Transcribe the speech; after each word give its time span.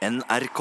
NRK. 0.00 0.60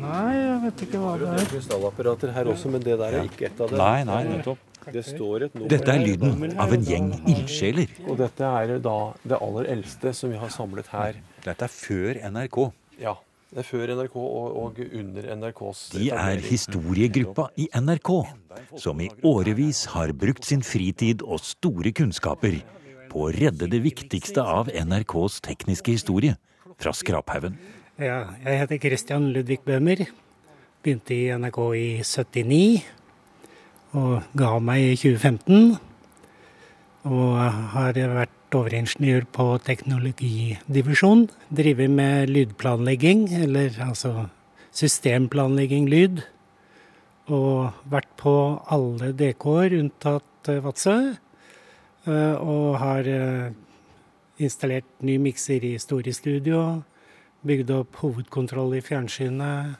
Nei, 0.00 0.30
jeg 0.34 0.56
vet 0.64 0.80
ikke 0.88 0.98
hva 0.98 1.12
det 1.20 1.28
er. 1.30 1.44
Krystallapparater 1.52 2.32
her 2.34 2.50
også, 2.50 2.72
men 2.74 2.82
det 2.82 2.96
der 2.98 3.14
er 3.20 3.28
ikke 3.28 3.46
et 3.46 3.62
av 3.62 3.70
dem. 3.70 3.78
Nei, 3.78 4.00
nei, 4.08 4.18
nettopp. 4.26 4.64
Det 4.90 5.04
står 5.06 5.44
et 5.46 5.54
nummer 5.54 5.70
Dette 5.70 5.92
er 5.92 6.02
lyden 6.02 6.56
av 6.58 6.74
en 6.74 6.86
gjeng 6.88 7.12
ildsjeler. 7.30 7.92
Og 8.08 8.18
dette 8.18 8.50
er 8.64 8.74
da 8.82 8.96
det 9.22 9.38
aller 9.38 9.70
eldste 9.76 10.14
som 10.16 10.34
vi 10.34 10.40
har 10.40 10.50
samlet 10.50 10.90
her. 10.90 11.20
Dette 11.46 11.68
er 11.68 11.74
før 11.76 12.20
NRK. 12.32 12.58
Ja. 12.98 13.14
Det 13.50 13.62
er 13.62 13.70
før 13.70 13.94
NRK 14.00 14.18
og, 14.24 14.58
og 14.64 14.82
under 14.88 15.30
NRKs 15.36 15.86
De 15.94 16.10
er 16.14 16.42
historiegruppa 16.42 17.48
i 17.58 17.68
NRK, 17.70 18.12
som 18.82 18.98
i 19.02 19.10
årevis 19.26 19.86
har 19.94 20.10
brukt 20.14 20.46
sin 20.46 20.62
fritid 20.66 21.22
og 21.22 21.42
store 21.44 21.94
kunnskaper 21.94 22.60
på 23.10 23.26
å 23.26 23.32
redde 23.34 23.70
det 23.70 23.82
viktigste 23.86 24.42
av 24.42 24.70
NRKs 24.70 25.42
tekniske 25.46 25.98
historie 25.98 26.38
fra 26.80 26.94
skraphaugen. 26.96 27.58
Ja, 28.00 28.32
jeg 28.44 28.62
heter 28.62 28.80
Christian 28.80 29.28
Ludvig 29.34 29.60
Bøhmer. 29.66 30.06
Begynte 30.80 31.12
i 31.14 31.28
NRK 31.36 31.60
i 31.76 31.86
79 32.00 32.82
og 33.98 34.22
ga 34.38 34.50
meg 34.62 34.92
i 34.92 34.96
2015. 34.96 35.78
Og 37.10 37.38
har 37.74 37.96
vært 37.96 38.56
overingeniør 38.56 39.26
på 39.34 39.46
teknologidivisjon. 39.66 41.26
Driver 41.52 41.88
med 41.92 42.30
lydplanlegging, 42.32 43.26
eller 43.44 43.76
altså 43.84 44.28
systemplanlegging 44.76 45.88
lyd. 45.90 46.22
Og 47.30 47.72
vært 47.90 48.10
på 48.20 48.34
alle 48.72 49.12
DK-er 49.16 49.76
unntatt 49.80 50.50
Vadsø. 50.64 50.96
Eh, 52.08 52.34
Og 52.40 52.78
har 52.80 53.04
eh, 53.06 53.52
installert 54.40 54.88
ny 55.04 55.18
mikser 55.20 55.64
i 55.64 55.76
Storestudio. 55.80 56.82
Bygd 57.46 57.70
opp 57.76 58.00
hovedkontroll 58.02 58.74
i 58.76 58.82
fjernsynet. 58.84 59.78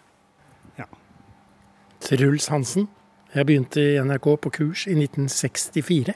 Truls 2.00 2.48
Hansen. 2.48 2.88
Jeg 3.34 3.46
begynte 3.46 3.82
i 3.82 4.00
NRK 4.02 4.26
på 4.42 4.50
kurs 4.50 4.86
i 4.88 4.96
1964. 4.96 6.14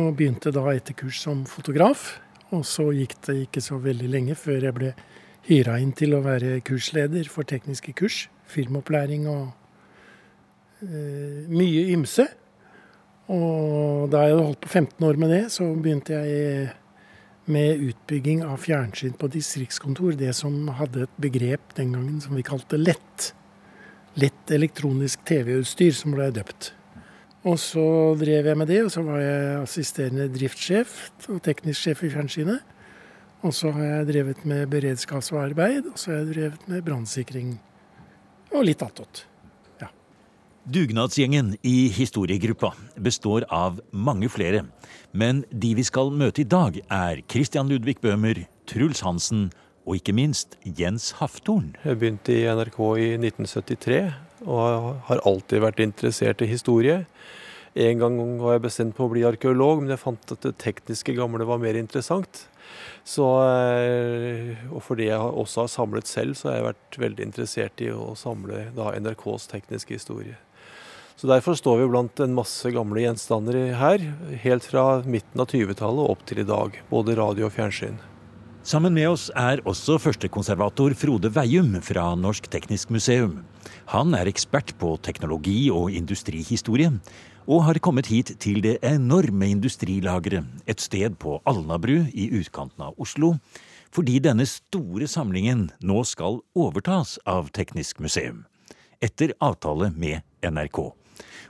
Og 0.00 0.16
begynte 0.16 0.52
da 0.54 0.64
etter 0.72 0.96
kurs 0.96 1.20
som 1.22 1.44
fotograf. 1.46 2.16
Og 2.50 2.64
så 2.66 2.88
gikk 2.96 3.14
det 3.28 3.36
ikke 3.44 3.62
så 3.62 3.78
veldig 3.78 4.08
lenge 4.10 4.34
før 4.38 4.66
jeg 4.66 4.76
ble 4.76 4.94
hyra 5.46 5.78
inn 5.82 5.92
til 5.96 6.16
å 6.16 6.24
være 6.24 6.58
kursleder 6.66 7.28
for 7.30 7.46
tekniske 7.46 7.94
kurs. 7.98 8.24
Filmopplæring 8.50 9.28
og 9.30 9.52
eh, 10.82 11.46
mye 11.52 11.86
ymse. 11.94 12.26
Og 13.30 14.10
da 14.10 14.24
jeg 14.24 14.34
hadde 14.34 14.48
holdt 14.48 14.64
på 14.64 14.72
15 14.72 15.06
år 15.06 15.20
med 15.22 15.34
det, 15.36 15.42
så 15.54 15.68
begynte 15.76 16.18
jeg 16.18 16.70
med 17.46 17.80
utbygging 17.90 18.44
av 18.44 18.60
fjernsyn 18.62 19.16
på 19.18 19.30
distriktskontor. 19.32 20.18
Det 20.18 20.32
som 20.36 20.68
hadde 20.78 21.06
et 21.06 21.20
begrep 21.20 21.74
den 21.78 21.94
gangen 21.96 22.20
som 22.20 22.36
vi 22.36 22.46
kalte 22.46 22.80
lett 22.80 23.32
lett 24.18 24.50
elektronisk 24.50 25.22
TV-utstyr, 25.28 25.94
som 25.94 26.14
ble 26.16 26.30
døpt. 26.34 26.72
Og 27.48 27.56
så 27.60 27.84
drev 28.20 28.50
jeg 28.50 28.58
med 28.58 28.68
det, 28.68 28.82
og 28.84 28.92
så 28.92 29.04
var 29.06 29.22
jeg 29.22 29.62
assisterende 29.62 30.28
driftssjef 30.34 30.96
og 31.32 31.40
teknisk 31.44 31.86
sjef 31.86 32.04
i 32.04 32.12
fjernsynet. 32.12 32.76
Og 33.40 33.54
så 33.56 33.70
har 33.72 33.86
jeg 33.86 34.08
drevet 34.10 34.44
med 34.44 34.68
beredskapsarbeid, 34.72 35.88
og 35.88 35.96
så 35.96 36.12
har 36.12 36.20
jeg 36.20 36.32
drevet 36.34 36.68
med 36.68 36.84
brannsikring 36.84 37.54
og 38.50 38.66
litt 38.66 38.82
attåt. 38.84 39.24
Dugnadsgjengen 40.68 41.54
i 41.64 41.88
historiegruppa 41.88 42.74
består 43.00 43.46
av 43.48 43.80
mange 43.96 44.28
flere. 44.28 44.66
Men 45.16 45.40
de 45.48 45.72
vi 45.78 45.84
skal 45.88 46.12
møte 46.12 46.42
i 46.42 46.48
dag, 46.48 46.76
er 46.92 47.22
Christian 47.32 47.70
Ludvig 47.70 47.96
Bøhmer, 48.04 48.42
Truls 48.68 49.00
Hansen 49.00 49.48
og 49.88 49.96
ikke 49.96 50.12
minst 50.12 50.58
Jens 50.64 51.14
Haftorn. 51.16 51.72
Jeg 51.80 51.96
begynte 52.02 52.36
i 52.36 52.44
NRK 52.44 52.76
i 53.00 53.08
1973 53.16 54.00
og 54.44 55.00
har 55.08 55.22
alltid 55.24 55.64
vært 55.64 55.80
interessert 55.80 56.44
i 56.44 56.50
historie. 56.50 57.06
En 57.80 58.02
gang 58.02 58.20
var 58.42 58.58
jeg 58.58 58.64
bestemt 58.66 58.96
på 58.98 59.06
å 59.06 59.12
bli 59.12 59.24
arkeolog, 59.24 59.80
men 59.80 59.94
jeg 59.94 60.02
fant 60.02 60.32
at 60.34 60.44
det 60.44 60.58
tekniske 60.60 61.14
gamle 61.16 61.46
var 61.48 61.62
mer 61.62 61.78
interessant. 61.78 62.44
Så, 63.06 63.24
eh, 63.48 64.60
og 64.68 64.82
fordi 64.84 65.08
jeg 65.08 65.18
også 65.18 65.64
har 65.64 65.72
samlet 65.72 66.06
selv, 66.10 66.36
så 66.36 66.50
har 66.50 66.56
jeg 66.58 66.68
vært 66.68 67.00
veldig 67.06 67.26
interessert 67.30 67.80
i 67.80 67.90
å 67.94 68.12
samle 68.18 68.68
da, 68.76 68.92
NRKs 68.98 69.48
tekniske 69.54 69.96
historie. 69.96 70.36
Så 71.20 71.28
Derfor 71.28 71.52
står 71.52 71.82
vi 71.82 71.86
blant 71.92 72.20
en 72.24 72.32
masse 72.32 72.70
gamle 72.72 73.02
gjenstander 73.02 73.74
her, 73.76 74.00
helt 74.40 74.64
fra 74.64 75.02
midten 75.04 75.42
av 75.42 75.50
20-tallet 75.52 76.00
og 76.00 76.14
opp 76.14 76.22
til 76.24 76.38
i 76.40 76.46
dag. 76.48 76.78
Både 76.88 77.12
radio 77.18 77.44
og 77.44 77.52
fjernsyn. 77.52 77.98
Sammen 78.64 78.94
med 78.96 79.10
oss 79.10 79.26
er 79.36 79.60
også 79.68 79.98
førstekonservator 80.00 80.94
Frode 80.96 81.28
Veium 81.34 81.74
fra 81.84 82.06
Norsk 82.16 82.48
Teknisk 82.48 82.88
Museum. 82.88 83.34
Han 83.92 84.16
er 84.16 84.30
ekspert 84.32 84.72
på 84.80 84.94
teknologi 85.04 85.66
og 85.68 85.92
industrihistorie, 85.92 86.88
og 87.44 87.66
har 87.66 87.82
kommet 87.84 88.08
hit 88.08 88.32
til 88.40 88.62
det 88.64 88.78
enorme 88.80 89.50
industrilageret, 89.52 90.48
et 90.64 90.80
sted 90.80 91.18
på 91.20 91.36
Alnabru 91.44 91.98
i 92.16 92.30
utkanten 92.40 92.86
av 92.86 92.96
Oslo, 92.96 93.34
fordi 93.92 94.22
denne 94.24 94.48
store 94.48 95.04
samlingen 95.04 95.68
nå 95.84 96.00
skal 96.08 96.40
overtas 96.56 97.18
av 97.28 97.52
Teknisk 97.52 98.00
museum, 98.00 98.46
etter 99.04 99.36
avtale 99.44 99.92
med 99.92 100.24
NRK. 100.48 100.80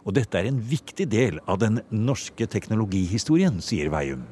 Og 0.05 0.17
dette 0.17 0.39
er 0.39 0.49
en 0.49 0.61
viktig 0.61 1.07
del 1.11 1.41
av 1.45 1.61
den 1.63 1.81
norske 1.93 2.47
teknologihistorien, 2.51 3.61
sier 3.65 3.93
Veium. 3.93 4.25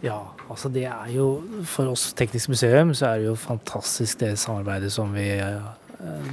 Ja, 0.00 0.20
altså 0.48 0.70
det 0.72 0.86
er 0.88 1.10
jo 1.12 1.26
For 1.68 1.90
oss 1.92 2.06
Teknisk 2.16 2.48
museum 2.54 2.94
så 2.96 3.10
er 3.10 3.20
det 3.20 3.26
jo 3.26 3.34
fantastisk 3.36 4.22
det 4.22 4.30
samarbeidet 4.40 4.88
som 4.94 5.12
vi 5.12 5.26
eh, 5.36 5.66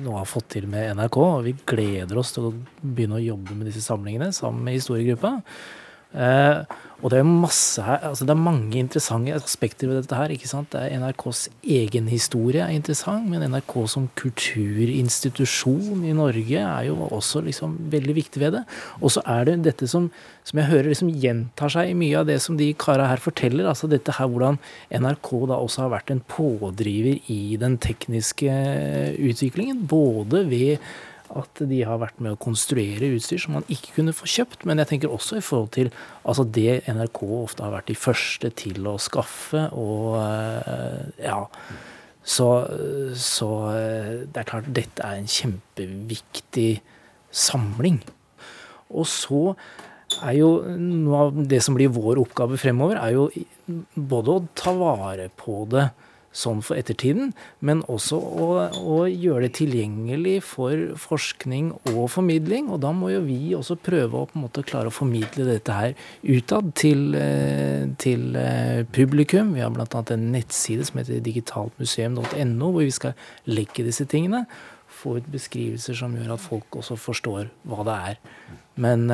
nå 0.06 0.14
har 0.16 0.30
fått 0.30 0.54
til 0.56 0.70
med 0.72 0.94
NRK. 0.96 1.18
Og 1.20 1.44
vi 1.50 1.56
gleder 1.68 2.20
oss 2.20 2.32
til 2.36 2.50
å 2.50 2.54
begynne 2.82 3.20
å 3.20 3.26
jobbe 3.26 3.58
med 3.58 3.68
disse 3.70 3.84
samlingene 3.84 4.32
sammen 4.36 4.64
med 4.64 4.80
historiegruppa. 4.80 5.34
Eh, 6.16 6.62
og 6.98 7.12
det 7.14 7.20
er 7.20 7.28
masse 7.30 7.84
her, 7.86 8.00
altså 8.10 8.26
det 8.26 8.34
er 8.34 8.42
mange 8.42 8.80
interessante 8.80 9.36
aspekter 9.38 9.86
ved 9.90 10.00
dette 10.02 10.18
her. 10.18 10.32
ikke 10.34 10.50
sant? 10.50 10.72
Det 10.74 10.82
er 10.82 10.98
NRKs 10.98 11.44
egen 11.62 12.08
historie 12.10 12.64
er 12.64 12.74
interessant, 12.74 13.28
men 13.30 13.46
NRK 13.52 13.76
som 13.92 14.08
kulturinstitusjon 14.18 16.02
i 16.10 16.16
Norge 16.18 16.58
er 16.64 16.88
jo 16.88 16.96
også 17.06 17.44
liksom 17.46 17.76
veldig 17.94 18.16
viktig 18.18 18.42
ved 18.42 18.58
det. 18.58 18.64
Og 18.98 19.14
så 19.14 19.22
er 19.30 19.46
det 19.46 19.60
dette 19.68 19.86
som, 19.90 20.10
som 20.42 20.58
jeg 20.58 20.72
hører 20.72 20.90
liksom 20.90 21.12
gjentar 21.14 21.70
seg 21.76 21.92
i 21.92 22.00
mye 22.00 22.18
av 22.24 22.32
det 22.32 22.40
som 22.42 22.58
de 22.58 22.72
kara 22.74 23.06
her 23.12 23.22
forteller. 23.22 23.70
altså 23.70 23.88
dette 23.88 24.18
her 24.18 24.26
Hvordan 24.28 24.58
NRK 24.90 25.30
da 25.52 25.62
også 25.62 25.86
har 25.86 25.94
vært 25.94 26.12
en 26.12 26.24
pådriver 26.26 27.22
i 27.30 27.58
den 27.62 27.78
tekniske 27.78 28.50
utviklingen. 29.22 29.86
Både 29.86 30.50
ved 30.50 30.82
at 31.36 31.62
de 31.70 31.82
har 31.88 32.00
vært 32.02 32.20
med 32.24 32.36
å 32.36 32.40
konstruere 32.40 33.10
utstyr 33.16 33.42
som 33.42 33.58
man 33.58 33.68
ikke 33.72 33.96
kunne 33.98 34.16
få 34.16 34.30
kjøpt. 34.32 34.66
Men 34.70 34.82
jeg 34.82 34.92
tenker 34.94 35.14
også 35.14 35.40
i 35.40 35.46
forhold 35.46 35.74
til 35.76 35.92
altså 36.24 36.46
det 36.46 36.82
NRK 36.88 37.22
ofte 37.42 37.66
har 37.66 37.76
vært 37.76 37.92
de 37.92 37.98
første 38.00 38.52
til 38.62 38.88
å 38.88 38.98
skaffe. 39.02 39.68
Og 39.76 40.18
eh, 40.22 41.28
ja. 41.28 41.42
Så, 42.28 42.48
så 43.16 43.50
eh, 43.72 44.14
det 44.28 44.42
er 44.42 44.50
klart 44.50 44.72
dette 44.76 45.04
er 45.04 45.20
en 45.20 45.30
kjempeviktig 45.32 46.72
samling. 47.32 48.02
Og 48.92 49.08
så 49.08 49.42
er 50.24 50.38
jo 50.38 50.50
noe 50.80 51.22
av 51.26 51.40
det 51.52 51.60
som 51.64 51.76
blir 51.76 51.92
vår 51.94 52.22
oppgave 52.22 52.60
fremover, 52.60 53.00
er 53.00 53.16
jo 53.16 53.28
både 53.96 54.34
å 54.34 54.44
ta 54.58 54.74
vare 54.76 55.28
på 55.36 55.66
det 55.72 55.90
sånn 56.38 56.62
for 56.66 56.78
ettertiden, 56.78 57.32
men 57.66 57.82
også 57.90 58.20
å, 58.20 58.48
å, 58.78 58.98
gjøre 59.10 59.48
det 59.48 59.56
tilgjengelig 59.60 60.36
for 60.46 60.94
forskning 61.02 61.72
og 61.94 62.04
formidling. 62.14 62.70
Og 62.74 62.82
da 62.86 62.94
må 62.96 63.12
jo 63.14 63.24
vi 63.26 63.40
også 63.58 63.80
prøve 63.82 64.22
å 64.22 64.30
på 64.30 64.38
en 64.38 64.46
måte 64.46 64.66
klare 64.68 64.92
å 64.92 64.96
formidle 64.96 65.48
dette 65.50 65.74
her 65.74 65.98
utad 66.24 66.72
til, 66.78 67.18
til 68.02 68.40
publikum. 68.94 69.56
Vi 69.58 69.66
har 69.66 69.74
bl.a. 69.74 70.04
en 70.14 70.32
nettside 70.36 70.88
som 70.88 71.02
heter 71.02 71.24
digitaltmuseum.no, 71.26 72.72
hvor 72.72 72.84
vi 72.84 72.94
skal 72.94 73.18
legge 73.50 73.86
disse 73.88 74.06
tingene. 74.10 74.46
Få 74.98 75.18
ut 75.20 75.28
beskrivelser 75.30 75.98
som 76.00 76.16
gjør 76.18 76.34
at 76.34 76.42
folk 76.42 76.80
også 76.80 76.98
forstår 76.98 77.52
hva 77.70 77.84
det 77.86 77.98
er. 78.12 78.18
Men, 78.82 79.06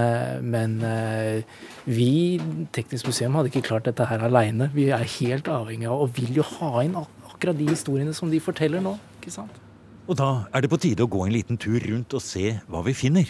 men, 0.44 0.78
vi, 1.88 2.40
Teknisk 2.76 3.10
museum, 3.10 3.36
hadde 3.36 3.52
ikke 3.52 3.66
klart 3.68 3.88
dette 3.88 4.08
her 4.08 4.24
aleine. 4.28 4.70
Vi 4.76 4.90
er 4.96 5.04
helt 5.20 5.52
avhengig 5.52 5.90
av, 5.92 6.06
og 6.06 6.16
vil 6.16 6.40
jo 6.40 6.48
ha 6.58 6.86
inn 6.86 6.96
akkurat 7.00 7.60
de 7.60 7.68
historiene 7.68 8.16
som 8.16 8.32
de 8.32 8.40
forteller 8.44 8.84
nå. 8.84 8.96
ikke 9.20 9.36
sant? 9.36 9.60
Og 10.04 10.18
da 10.20 10.50
er 10.52 10.64
det 10.64 10.72
på 10.72 10.80
tide 10.84 11.06
å 11.06 11.12
gå 11.12 11.22
en 11.24 11.36
liten 11.36 11.60
tur 11.60 11.80
rundt 11.80 12.16
og 12.16 12.24
se 12.24 12.58
hva 12.68 12.82
vi 12.84 12.96
finner. 12.96 13.30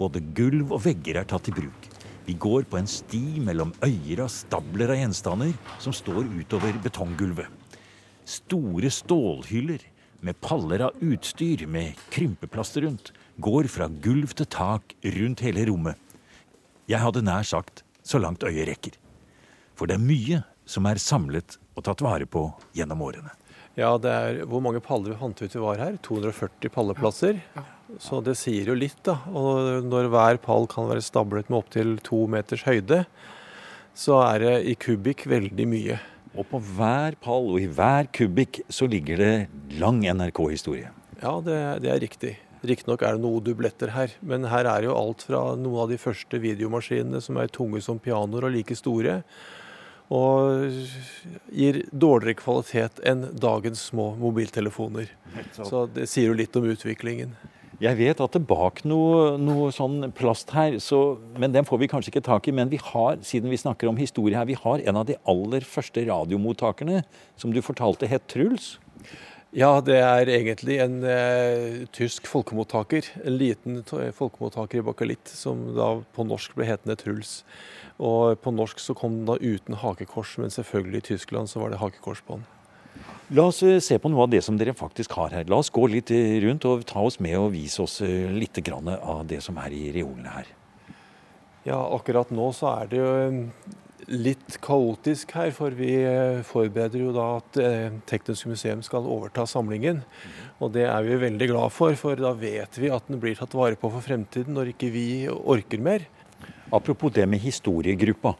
Både 0.00 0.22
gulv 0.36 0.72
og 0.72 0.82
vegger 0.84 1.20
er 1.20 1.28
tatt 1.28 1.48
i 1.48 1.56
bruk. 1.56 1.88
Vi 2.26 2.34
går 2.40 2.64
på 2.68 2.78
en 2.80 2.88
sti 2.90 3.38
mellom 3.44 3.74
øyer 3.84 4.24
av 4.24 4.32
stabler 4.32 4.90
av 4.92 4.98
gjenstander 4.98 5.52
som 5.82 5.94
står 5.94 6.24
utover 6.40 6.76
betonggulvet. 6.82 7.46
Store 8.26 8.90
stålhyller 8.90 9.84
med 10.26 10.40
paller 10.42 10.88
av 10.88 10.98
utstyr 11.04 11.66
med 11.70 11.94
krympeplaster 12.10 12.84
rundt 12.86 13.12
går 13.42 13.68
fra 13.70 13.88
gulv 14.02 14.34
til 14.36 14.48
tak 14.50 14.96
rundt 15.16 15.42
hele 15.44 15.66
rommet. 15.70 15.96
Jeg 16.90 17.02
hadde 17.02 17.24
nær 17.26 17.46
sagt 17.46 17.84
så 18.06 18.20
langt 18.22 18.46
øyet 18.46 18.68
rekker. 18.68 18.94
For 19.76 19.88
det 19.88 19.98
er 19.98 20.06
mye 20.06 20.42
som 20.66 20.86
er 20.88 21.02
samlet 21.02 21.58
og 21.76 21.84
tatt 21.86 22.02
vare 22.04 22.26
på 22.26 22.48
gjennom 22.76 23.02
årene. 23.06 23.32
Ja, 23.76 23.92
det 24.00 24.10
er 24.10 24.38
Hvor 24.48 24.62
mange 24.64 24.80
paller 24.80 25.12
vi 25.12 25.20
fant 25.20 25.42
ut 25.42 25.52
vi 25.52 25.60
var 25.60 25.76
her? 25.76 25.98
240 26.02 26.72
palleplasser. 26.72 27.42
Så 28.00 28.22
det 28.24 28.38
sier 28.40 28.70
jo 28.72 28.74
litt, 28.74 28.98
da. 29.04 29.18
Og 29.28 29.84
når 29.84 30.08
hver 30.10 30.40
pall 30.42 30.64
kan 30.70 30.88
være 30.88 31.04
stablet 31.04 31.50
med 31.50 31.60
opptil 31.60 31.98
to 32.02 32.24
meters 32.30 32.64
høyde, 32.66 33.04
så 33.96 34.16
er 34.24 34.42
det 34.42 34.54
i 34.72 34.74
kubikk 34.80 35.26
veldig 35.28 35.66
mye. 35.68 35.98
Og 36.36 36.44
på 36.50 36.60
hver 36.76 37.16
pall 37.22 37.48
og 37.54 37.60
i 37.62 37.68
hver 37.68 38.08
kubikk 38.14 38.60
så 38.72 38.88
ligger 38.90 39.20
det 39.22 39.34
lang 39.80 40.02
NRK-historie. 40.04 40.92
Ja, 41.22 41.38
det, 41.40 41.56
det 41.84 41.92
er 41.92 42.02
riktig. 42.02 42.34
Riktignok 42.66 43.04
er 43.04 43.16
det 43.16 43.24
noe 43.24 43.42
dubletter 43.44 43.92
her, 43.94 44.12
men 44.24 44.46
her 44.50 44.68
er 44.68 44.86
jo 44.88 44.96
alt 44.96 45.24
fra 45.26 45.42
noen 45.58 45.84
av 45.84 45.92
de 45.92 45.98
første 46.00 46.40
videomaskinene 46.42 47.20
som 47.24 47.38
er 47.40 47.52
tunge 47.52 47.82
som 47.84 48.00
pianoer 48.02 48.48
og 48.48 48.56
like 48.56 48.76
store, 48.78 49.20
og 50.12 50.70
gir 51.50 51.80
dårligere 51.90 52.38
kvalitet 52.38 53.00
enn 53.06 53.26
dagens 53.42 53.88
små 53.90 54.12
mobiltelefoner. 54.20 55.10
Så 55.56 55.86
det 55.90 56.06
sier 56.10 56.30
jo 56.30 56.38
litt 56.38 56.54
om 56.58 56.68
utviklingen. 56.70 57.34
Jeg 57.76 57.98
vet 57.98 58.20
at 58.24 58.32
det 58.32 58.40
bak 58.48 58.80
noe, 58.88 59.34
noe 59.36 59.68
sånn 59.74 60.08
plast 60.16 60.54
her, 60.56 60.78
så, 60.80 61.18
men 61.36 61.52
den 61.52 61.66
får 61.68 61.82
vi 61.82 61.88
kanskje 61.92 62.14
ikke 62.14 62.24
tak 62.24 62.48
i. 62.48 62.54
Men 62.56 62.70
vi 62.72 62.80
har, 62.80 63.18
siden 63.26 63.52
vi 63.52 63.60
snakker 63.60 63.90
om 63.90 64.00
historie 64.00 64.38
her, 64.38 64.48
vi 64.48 64.56
har 64.56 64.80
en 64.80 65.00
av 65.02 65.04
de 65.10 65.18
aller 65.28 65.66
første 65.68 66.06
radiomottakerne 66.08 67.02
som 67.36 67.52
du 67.52 67.60
fortalte 67.64 68.08
het 68.08 68.24
Truls. 68.32 68.76
Ja, 69.56 69.78
det 69.84 70.00
er 70.00 70.28
egentlig 70.32 70.80
en 70.84 70.98
eh, 71.04 71.84
tysk 71.96 72.26
folkemottaker. 72.28 73.12
En 73.24 73.38
liten 73.40 73.78
folkemottaker 73.86 74.80
i 74.80 74.84
bakalitt 74.84 75.30
som 75.32 75.68
da 75.76 75.92
på 76.16 76.26
norsk 76.28 76.56
ble 76.56 76.66
hetende 76.68 76.96
Truls. 77.00 77.38
Og 77.96 78.40
på 78.40 78.52
norsk 78.56 78.80
så 78.82 78.96
kom 78.96 79.20
den 79.20 79.28
da 79.28 79.36
uten 79.40 79.78
hakekors, 79.84 80.38
men 80.40 80.52
selvfølgelig 80.52 81.04
i 81.04 81.08
Tyskland 81.12 81.52
så 81.52 81.62
var 81.62 81.72
det 81.72 81.80
hakekors 81.84 82.24
på 82.24 82.40
den. 82.40 82.48
La 83.34 83.42
oss 83.50 83.58
eh, 83.66 83.80
se 83.82 83.96
på 83.98 84.10
noe 84.12 84.22
av 84.22 84.30
det 84.30 84.38
som 84.46 84.54
dere 84.54 84.74
faktisk 84.76 85.16
har 85.18 85.32
her. 85.34 85.48
La 85.50 85.58
oss 85.58 85.72
gå 85.74 85.82
litt 85.90 86.12
eh, 86.14 86.36
rundt 86.44 86.62
og 86.68 86.84
ta 86.86 87.00
oss 87.02 87.18
med 87.18 87.34
og 87.40 87.50
vise 87.56 87.80
oss 87.82 87.98
eh, 88.06 88.30
litt 88.30 88.60
av 88.70 89.24
det 89.26 89.40
som 89.42 89.56
er 89.58 89.72
i 89.74 89.88
reolene 89.96 90.30
her. 90.30 90.52
Ja, 91.66 91.80
akkurat 91.96 92.30
nå 92.30 92.52
så 92.54 92.68
er 92.70 92.92
det 92.92 93.00
jo 93.00 93.08
litt 94.06 94.60
kaotisk 94.62 95.32
her, 95.34 95.50
for 95.50 95.74
vi 95.74 95.96
forbereder 96.46 97.02
jo 97.02 97.10
da 97.10 97.24
at 97.40 97.56
Teknisk 98.06 98.46
museum 98.46 98.84
skal 98.86 99.08
overta 99.10 99.42
samlingen. 99.50 100.04
Og 100.62 100.70
det 100.76 100.84
er 100.86 101.02
vi 101.02 101.18
veldig 101.24 101.48
glad 101.50 101.74
for, 101.74 101.96
for 101.98 102.14
da 102.14 102.30
vet 102.38 102.78
vi 102.78 102.92
at 102.94 103.10
den 103.10 103.18
blir 103.18 103.34
tatt 103.34 103.56
vare 103.58 103.74
på 103.74 103.90
for 103.90 104.04
fremtiden 104.04 104.54
når 104.54 104.70
ikke 104.76 104.92
vi 104.94 105.08
orker 105.26 105.82
mer. 105.82 106.06
Apropos 106.70 107.10
det 107.10 107.26
med 107.26 107.42
historiegruppa. 107.42 108.36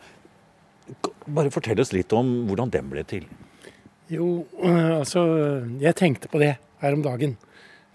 Bare 1.26 1.50
fortell 1.50 1.82
oss 1.82 1.90
litt 1.96 2.14
om 2.14 2.46
hvordan 2.46 2.70
den 2.70 2.94
ble 2.94 3.02
til. 3.02 3.26
Jo, 4.08 4.46
øh, 4.62 4.98
altså 5.00 5.22
Jeg 5.80 5.96
tenkte 5.96 6.28
på 6.28 6.38
det 6.38 6.56
her 6.78 6.92
om 6.92 7.02
dagen. 7.02 7.36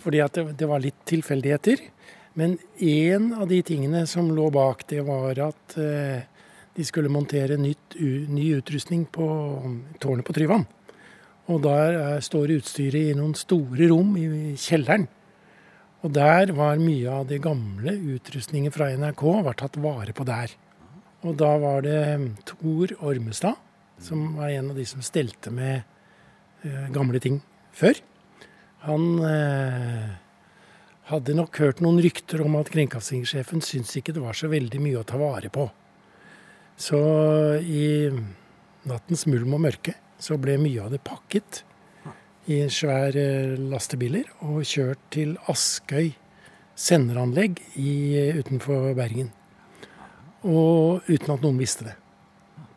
Fordi 0.01 0.19
at 0.19 0.35
det, 0.35 0.57
det 0.59 0.67
var 0.67 0.81
litt 0.83 0.97
tilfeldigheter. 1.07 1.79
Men 2.35 2.57
én 2.79 3.31
av 3.35 3.47
de 3.47 3.61
tingene 3.61 4.05
som 4.07 4.31
lå 4.35 4.49
bak, 4.51 4.83
det 4.87 5.03
var 5.07 5.39
at 5.39 5.77
eh, 5.79 6.23
de 6.75 6.85
skulle 6.87 7.11
montere 7.11 7.57
nytt, 7.59 7.95
u, 7.99 8.25
ny 8.31 8.53
utrustning 8.59 9.05
på 9.11 9.27
tårnet 9.99 10.27
på 10.27 10.35
Tryvann. 10.35 10.65
Og 11.51 11.63
der 11.63 11.97
er, 11.99 12.23
står 12.23 12.55
utstyret 12.57 13.11
i 13.11 13.17
noen 13.17 13.35
store 13.35 13.89
rom 13.91 14.15
i 14.19 14.55
kjelleren. 14.59 15.07
Og 16.01 16.15
der 16.15 16.51
var 16.57 16.81
mye 16.81 17.11
av 17.21 17.27
det 17.29 17.41
gamle 17.43 17.93
utrustningen 18.15 18.73
fra 18.73 18.89
NRK 18.97 19.23
var 19.45 19.59
tatt 19.59 19.77
vare 19.79 20.15
på 20.17 20.25
der. 20.25 20.55
Og 21.27 21.35
da 21.37 21.51
var 21.61 21.83
det 21.85 22.01
Tor 22.49 22.95
Ormestad, 22.99 23.59
som 24.01 24.31
var 24.39 24.49
en 24.49 24.71
av 24.71 24.79
de 24.79 24.87
som 24.89 25.03
stelte 25.05 25.53
med 25.53 25.83
gamle 26.93 27.19
ting 27.23 27.39
før. 27.73 27.97
Han 28.85 29.19
uh, 29.21 30.11
hadde 31.11 31.35
nok 31.37 31.59
hørt 31.61 31.81
noen 31.83 31.99
rykter 32.01 32.41
om 32.45 32.55
at 32.59 32.71
kringkastingssjefen 32.73 33.61
syntes 33.65 33.97
ikke 33.99 34.15
det 34.15 34.23
var 34.23 34.37
så 34.37 34.49
veldig 34.51 34.81
mye 34.81 35.01
å 35.01 35.07
ta 35.07 35.19
vare 35.21 35.51
på. 35.53 35.67
Så 36.81 37.01
i 37.61 38.09
nattens 38.89 39.27
mulm 39.29 39.53
og 39.57 39.61
mørke 39.67 39.93
så 40.21 40.37
ble 40.41 40.57
mye 40.61 40.81
av 40.81 40.93
det 40.93 41.01
pakket 41.05 41.61
i 42.49 42.57
svære 42.73 43.21
eh, 43.21 43.59
lastebiler 43.69 44.31
og 44.47 44.63
kjørt 44.65 45.01
til 45.13 45.35
Askøy 45.51 46.09
senderanlegg 46.73 47.59
i, 47.75 48.17
eh, 48.17 48.39
utenfor 48.41 48.95
Bergen. 48.97 49.29
Og 50.41 51.05
uten 51.05 51.35
at 51.35 51.43
noen 51.45 51.59
visste 51.61 51.85
det. 51.85 51.97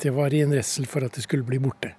Det 0.04 0.12
var 0.12 0.34
i 0.34 0.42
en 0.44 0.52
redsel 0.52 0.84
for 0.90 1.06
at 1.06 1.16
det 1.16 1.25
skulle 1.25 1.48
bli 1.48 1.62
borte. 1.62 1.94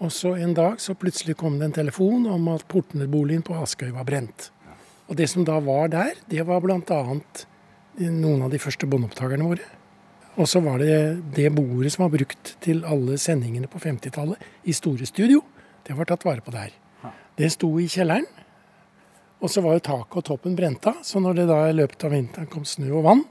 Og 0.00 0.12
så 0.12 0.32
en 0.40 0.54
dag 0.56 0.80
så 0.80 0.94
plutselig 0.96 1.36
kom 1.36 1.58
det 1.60 1.68
en 1.68 1.76
telefon 1.82 2.24
om 2.30 2.48
at 2.54 2.64
portnerboligen 2.68 3.44
på 3.44 3.56
Askøy 3.60 3.90
var 3.92 4.06
brent. 4.08 4.48
Og 5.10 5.18
det 5.18 5.26
som 5.28 5.44
da 5.44 5.58
var 5.60 5.90
der, 5.92 6.14
det 6.30 6.46
var 6.48 6.62
bl.a. 6.64 7.00
noen 8.00 8.44
av 8.46 8.52
de 8.52 8.60
første 8.62 8.88
båndopptakerne 8.88 9.48
våre. 9.50 9.66
Og 10.40 10.46
så 10.48 10.62
var 10.64 10.78
det 10.80 10.94
det 11.36 11.50
bordet 11.52 11.90
som 11.92 12.06
var 12.06 12.14
brukt 12.14 12.54
til 12.64 12.84
alle 12.88 13.18
sendingene 13.20 13.68
på 13.68 13.80
50-tallet 13.82 14.68
i 14.70 14.76
Store 14.76 15.08
Studio. 15.08 15.42
Det 15.84 15.96
var 15.98 16.08
tatt 16.08 16.24
vare 16.24 16.44
på 16.46 16.54
der. 16.54 16.72
Det 17.36 17.50
sto 17.52 17.72
i 17.80 17.88
kjelleren. 17.90 18.28
Og 19.40 19.52
så 19.52 19.64
var 19.64 19.76
jo 19.76 19.82
taket 19.84 20.20
og 20.20 20.24
toppen 20.28 20.56
brent 20.56 20.86
av, 20.88 21.00
så 21.04 21.20
når 21.20 21.38
det 21.38 21.46
da 21.48 21.58
i 21.66 21.76
løpet 21.76 22.04
av 22.04 22.12
vinteren 22.12 22.48
kom 22.52 22.64
snø 22.68 22.92
og 23.00 23.06
vann, 23.06 23.22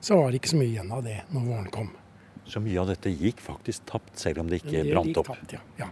så 0.00 0.16
var 0.16 0.32
det 0.32 0.40
ikke 0.40 0.52
så 0.54 0.60
mye 0.60 0.72
igjen 0.72 0.92
av 0.96 1.02
det 1.04 1.16
når 1.32 1.44
våren 1.44 1.72
kom. 1.72 1.90
Så 2.48 2.62
mye 2.64 2.80
av 2.80 2.88
dette 2.88 3.12
gikk 3.12 3.42
faktisk 3.44 3.84
tapt, 3.88 4.14
selv 4.16 4.40
om 4.42 4.48
det 4.48 4.62
ikke 4.62 4.78
det 4.78 4.94
brant 4.94 5.20
opp? 5.20 5.28
Tapt, 5.28 5.52
ja. 5.58 5.60
ja. 5.76 5.90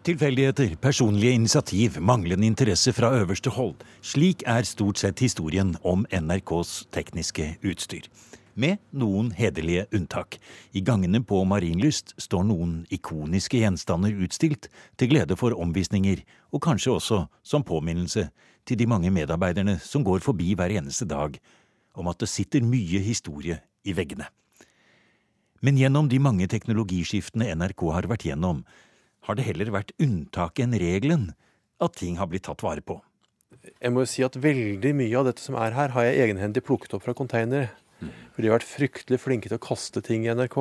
Tilfeldigheter, 0.00 0.76
personlige 0.80 1.32
initiativ, 1.32 2.00
manglende 2.00 2.46
interesse 2.46 2.92
fra 2.92 3.10
øverste 3.12 3.50
hold. 3.50 3.74
Slik 4.00 4.42
er 4.46 4.64
stort 4.64 4.98
sett 4.98 5.20
historien 5.20 5.74
om 5.84 6.06
NRKs 6.08 6.86
tekniske 6.92 7.58
utstyr 7.60 8.08
med 8.56 8.80
noen 8.96 9.28
hederlige 9.36 9.84
unntak. 9.92 10.38
I 10.72 10.80
gangene 10.80 11.20
på 11.20 11.42
Marienlyst 11.44 12.14
står 12.16 12.48
noen 12.48 12.74
ikoniske 12.88 13.60
gjenstander 13.60 14.16
utstilt 14.24 14.70
til 14.96 15.12
glede 15.12 15.36
for 15.36 15.52
omvisninger, 15.52 16.24
og 16.48 16.64
kanskje 16.64 16.96
også 16.96 17.22
som 17.44 17.64
påminnelse 17.64 18.30
til 18.64 18.80
de 18.80 18.88
mange 18.88 19.12
medarbeiderne 19.12 19.78
som 19.84 20.04
går 20.04 20.24
forbi 20.24 20.54
hver 20.56 20.72
eneste 20.80 21.04
dag, 21.04 21.36
om 21.92 22.08
at 22.08 22.24
det 22.24 22.32
sitter 22.32 22.64
mye 22.64 23.04
historie 23.04 23.60
i 23.84 23.92
veggene. 23.92 24.32
Men 25.60 25.76
gjennom 25.76 26.08
de 26.08 26.18
mange 26.18 26.48
teknologiskiftene 26.48 27.52
NRK 27.52 27.90
har 27.92 28.08
vært 28.08 28.30
gjennom, 28.30 28.64
har 29.26 29.36
det 29.36 29.46
heller 29.46 29.72
vært 29.74 29.94
unntaket 30.00 30.64
enn 30.66 30.80
regelen 30.80 31.30
at 31.80 31.96
ting 32.00 32.18
har 32.20 32.28
blitt 32.30 32.46
tatt 32.48 32.64
vare 32.64 32.84
på. 32.84 33.00
Jeg 33.80 33.92
må 33.92 34.04
jo 34.04 34.10
si 34.10 34.24
at 34.24 34.38
Veldig 34.40 34.92
mye 34.96 35.16
av 35.20 35.26
dette 35.28 35.42
som 35.42 35.56
er 35.60 35.74
her, 35.76 35.92
har 35.96 36.06
jeg 36.06 36.22
egenhendig 36.24 36.64
plukket 36.64 36.94
opp 36.96 37.04
fra 37.06 37.16
containere. 37.16 37.70
For 38.32 38.40
de 38.40 38.48
har 38.48 38.60
vært 38.60 38.70
fryktelig 38.70 39.20
flinke 39.20 39.50
til 39.50 39.58
å 39.58 39.64
kaste 39.64 40.00
ting 40.04 40.24
i 40.24 40.32
NRK. 40.32 40.56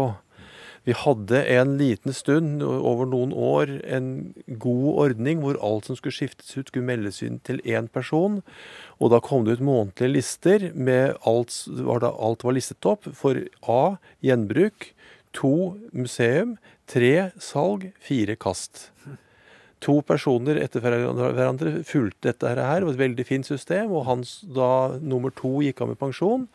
Vi 0.87 0.95
hadde 0.95 1.41
en 1.53 1.75
liten 1.79 2.15
stund, 2.15 2.63
over 2.63 3.07
noen 3.07 3.33
år, 3.35 3.71
en 3.83 4.33
god 4.47 4.87
ordning 5.05 5.41
hvor 5.43 5.59
alt 5.63 5.89
som 5.89 5.97
skulle 5.99 6.15
skiftes 6.15 6.55
ut, 6.55 6.69
skulle 6.69 6.87
meldes 6.87 7.19
inn 7.25 7.39
til 7.45 7.59
én 7.67 7.89
person. 7.91 8.39
Og 8.99 9.11
da 9.13 9.19
kom 9.23 9.45
det 9.45 9.59
ut 9.59 9.65
månedlige 9.67 10.13
lister 10.15 10.69
med 10.73 11.17
alt, 11.27 11.55
var 11.67 12.03
da, 12.03 12.13
alt 12.15 12.45
var 12.47 12.55
listet 12.55 12.87
opp 12.89 13.07
for 13.15 13.43
A 13.67 13.83
gjenbruk, 14.25 14.91
to 15.37 15.77
museum, 15.91 16.57
tre 16.89 17.31
salg, 17.41 17.89
fire 18.01 18.35
kast. 18.39 18.89
To 19.79 20.01
personer 20.03 20.57
etter 20.59 20.83
hverandre 20.83 21.79
fulgte 21.87 22.33
dette 22.33 22.49
her. 22.51 22.81
Det 22.81 22.87
var 22.89 22.95
et 22.97 23.03
veldig 23.05 23.25
fint 23.27 23.47
system. 23.47 23.93
Og 23.95 24.03
hans, 24.09 24.39
da 24.43 24.97
nummer 24.99 25.31
to 25.31 25.61
gikk 25.63 25.85
av 25.85 25.93
med 25.93 25.99
pensjon, 26.01 26.49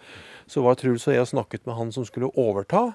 så 0.50 0.61
var 0.66 0.76
Truls 0.76 1.07
og 1.09 1.16
jeg 1.16 1.25
og 1.25 1.31
snakket 1.31 1.64
med 1.64 1.78
han 1.78 1.95
som 1.95 2.04
skulle 2.04 2.28
overta. 2.37 2.90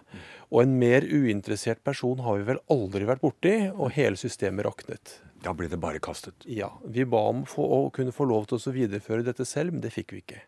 Og 0.53 0.61
en 0.61 0.77
mer 0.81 1.07
uinteressert 1.07 1.81
person 1.85 2.21
har 2.25 2.37
vi 2.37 2.51
vel 2.51 2.61
aldri 2.69 3.09
vært 3.09 3.25
borti, 3.25 3.55
og 3.73 3.95
hele 3.97 4.21
systemet 4.21 4.69
raknet. 4.69 5.17
Da 5.41 5.55
ble 5.57 5.71
det 5.71 5.81
bare 5.81 6.03
kastet? 6.03 6.45
Ja. 6.45 6.69
Vi 6.85 7.07
ba 7.09 7.23
om 7.31 7.45
å 7.57 7.81
kunne 7.95 8.13
få 8.13 8.29
lov 8.29 8.49
til 8.49 8.61
å 8.61 8.75
videreføre 8.75 9.25
dette 9.25 9.47
selv, 9.49 9.73
men 9.73 9.81
det 9.81 9.95
fikk 9.95 10.13
vi 10.13 10.21
ikke. 10.21 10.43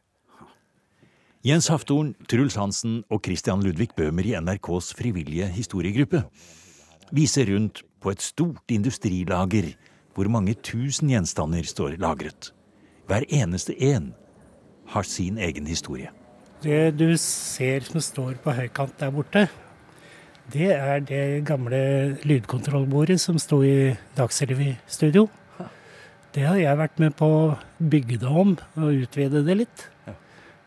Jens 1.41 1.71
Haftorn, 1.71 2.11
Truls 2.29 2.53
Hansen 2.53 2.99
og 3.09 3.23
Christian 3.25 3.63
Ludvig 3.65 3.87
Bøhmer 3.97 4.27
i 4.29 4.35
NRKs 4.37 4.91
frivillige 4.93 5.47
historiegruppe 5.49 6.19
viser 7.09 7.47
rundt 7.49 7.79
på 7.97 8.11
et 8.13 8.21
stort 8.21 8.69
industrilager 8.69 9.71
hvor 10.13 10.29
mange 10.29 10.53
tusen 10.61 11.09
gjenstander 11.09 11.65
står 11.65 11.95
lagret. 11.97 12.51
Hver 13.09 13.25
eneste 13.25 13.73
en 13.73 14.11
har 14.93 15.07
sin 15.09 15.39
egen 15.41 15.65
historie. 15.65 16.11
Det 16.61 16.93
du 16.99 17.15
ser 17.17 17.89
som 17.89 18.03
står 18.05 18.37
på 18.43 18.53
høykant 18.53 18.99
der 19.01 19.09
borte, 19.09 19.47
det 20.53 20.69
er 20.75 21.01
det 21.01 21.23
gamle 21.49 22.19
lydkontrollbordet 22.21 23.17
som 23.23 23.41
sto 23.41 23.63
i 23.65 23.95
Dagsrevy-studio. 24.13 25.25
Det 26.37 26.45
har 26.45 26.61
jeg 26.61 26.77
vært 26.83 27.01
med 27.01 27.17
på 27.17 27.31
å 27.39 27.57
bygge 27.81 28.21
det 28.21 28.29
om 28.29 28.53
og 28.77 29.01
utvide 29.07 29.41
det 29.47 29.57
litt. 29.63 29.87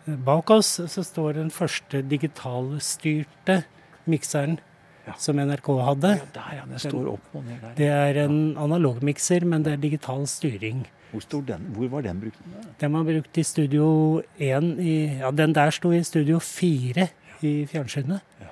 Bak 0.07 0.51
oss 0.53 0.75
så 0.93 1.03
står 1.05 1.39
den 1.39 1.51
første 1.55 2.03
digitalstyrte 2.05 3.63
mikseren 4.11 4.59
Ja. 5.07 5.13
som 5.21 5.37
NRK 5.37 5.69
hadde. 5.85 6.11
Ja, 6.17 6.27
der, 6.33 6.51
ja. 6.57 6.65
Den 6.69 6.79
står 6.81 7.09
opp 7.13 7.35
og 7.37 7.45
ned 7.45 7.61
der. 7.61 7.73
Det 7.77 7.89
er 7.93 8.19
en 8.25 8.57
analogmikser, 8.57 9.45
men 9.45 9.63
det 9.63 9.73
er 9.75 9.77
digital 9.83 10.27
styring. 10.27 10.87
Hvor, 11.13 11.43
den? 11.47 11.67
Hvor 11.77 11.89
var 11.93 12.03
den 12.03 12.21
brukt? 12.21 12.39
Den 12.81 12.93
var 12.93 13.05
brukt 13.05 13.39
i 13.39 13.43
Studio 13.45 14.23
1 14.39 14.79
i, 14.81 15.19
Ja, 15.21 15.31
den 15.31 15.53
der 15.53 15.71
sto 15.71 15.93
i 15.93 16.03
Studio 16.03 16.39
4 16.41 17.09
i 17.43 17.67
fjernsynet. 17.67 18.21
Ja. 18.41 18.47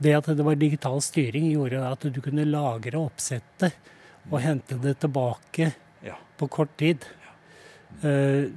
Det 0.00 0.14
at 0.16 0.26
det 0.36 0.44
var 0.44 0.54
digital 0.58 1.00
styring, 1.00 1.50
gjorde 1.52 1.80
at 1.86 2.00
du 2.12 2.20
kunne 2.20 2.44
lagre 2.44 2.98
oppsettet 2.98 3.72
og 4.30 4.40
hente 4.40 4.74
det 4.82 4.98
tilbake 5.00 5.72
på 6.38 6.48
kort 6.48 6.70
tid. 6.80 7.04
Eh, 8.02 8.48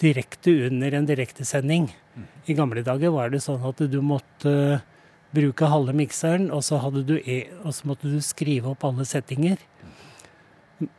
direkte 0.00 0.52
under 0.70 0.94
en 0.94 1.06
direktesending. 1.08 1.90
I 2.48 2.54
gamle 2.56 2.82
dager 2.86 3.10
var 3.12 3.30
det 3.32 3.42
sånn 3.44 3.62
at 3.68 3.80
du 3.92 3.98
måtte 4.04 4.80
bruke 5.36 5.68
halve 5.68 5.92
mikseren, 5.92 6.46
og 6.54 6.62
så, 6.64 6.78
hadde 6.80 7.02
du 7.04 7.16
e 7.20 7.42
og 7.62 7.74
så 7.76 7.88
måtte 7.90 8.08
du 8.08 8.20
skrive 8.24 8.70
opp 8.72 8.84
alle 8.88 9.04
settinger. 9.04 9.58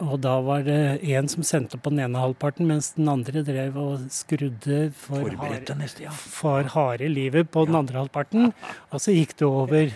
Og 0.01 0.15
da 0.23 0.35
var 0.41 0.63
det 0.65 0.77
en 1.13 1.27
som 1.29 1.43
sendte 1.45 1.77
på 1.77 1.91
den 1.93 2.01
ene 2.07 2.17
halvparten, 2.21 2.65
mens 2.69 2.91
den 2.97 3.09
andre 3.11 3.43
drev 3.45 3.75
og 3.77 4.07
skrudde 4.13 4.87
for, 4.97 5.27
harde, 5.37 5.75
neste, 5.77 6.07
ja. 6.07 6.13
for 6.13 6.65
harde 6.73 7.09
livet 7.13 7.51
på 7.53 7.65
den 7.69 7.77
andre 7.77 7.99
halvparten. 8.01 8.49
Og 8.89 9.01
så 9.03 9.13
gikk 9.13 9.35
det 9.39 9.45
over 9.47 9.91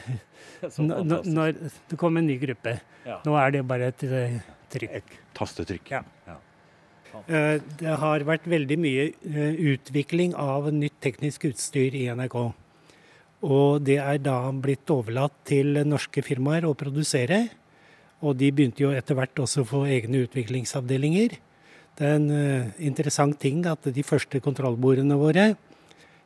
Så 0.62 0.84
n- 0.86 0.92
n- 0.92 0.96
fantastisk. 1.00 1.34
når 1.34 1.56
det 1.90 1.98
kom 1.98 2.18
en 2.22 2.28
ny 2.30 2.38
gruppe. 2.44 2.76
Ja. 3.10 3.18
Nå 3.26 3.34
er 3.42 3.56
det 3.58 3.64
bare 3.66 3.90
et 3.90 3.98
trykk. 4.06 4.44
trykk. 4.76 5.16
Tastetrykk. 5.38 5.90
Ja. 5.98 6.04
Eh, 7.28 7.62
Det 7.80 7.96
har 8.04 8.26
vært 8.28 8.48
veldig 8.48 8.78
mye 8.80 9.06
eh, 9.12 9.56
utvikling 9.74 10.36
av 10.36 10.72
nytt 10.74 11.00
teknisk 11.04 11.46
utstyr 11.52 11.96
i 11.96 12.08
NRK. 12.12 12.54
Og 13.42 13.82
det 13.82 13.98
er 13.98 14.20
da 14.22 14.52
blitt 14.54 14.90
overlatt 14.94 15.34
til 15.50 15.82
norske 15.88 16.22
firmaer 16.22 16.68
å 16.68 16.78
produsere. 16.78 17.48
Og 18.22 18.38
de 18.38 18.52
begynte 18.54 18.84
jo 18.84 18.92
etter 18.94 19.18
hvert 19.18 19.40
også 19.42 19.64
å 19.64 19.70
få 19.70 19.86
egne 19.90 20.22
utviklingsavdelinger. 20.28 21.40
Det 21.98 22.08
er 22.08 22.16
en 22.20 22.30
eh, 22.32 22.72
interessant 22.80 23.38
ting 23.40 23.66
at 23.68 23.90
de 23.90 24.04
første 24.06 24.40
kontrollbordene 24.40 25.18
våre 25.20 25.52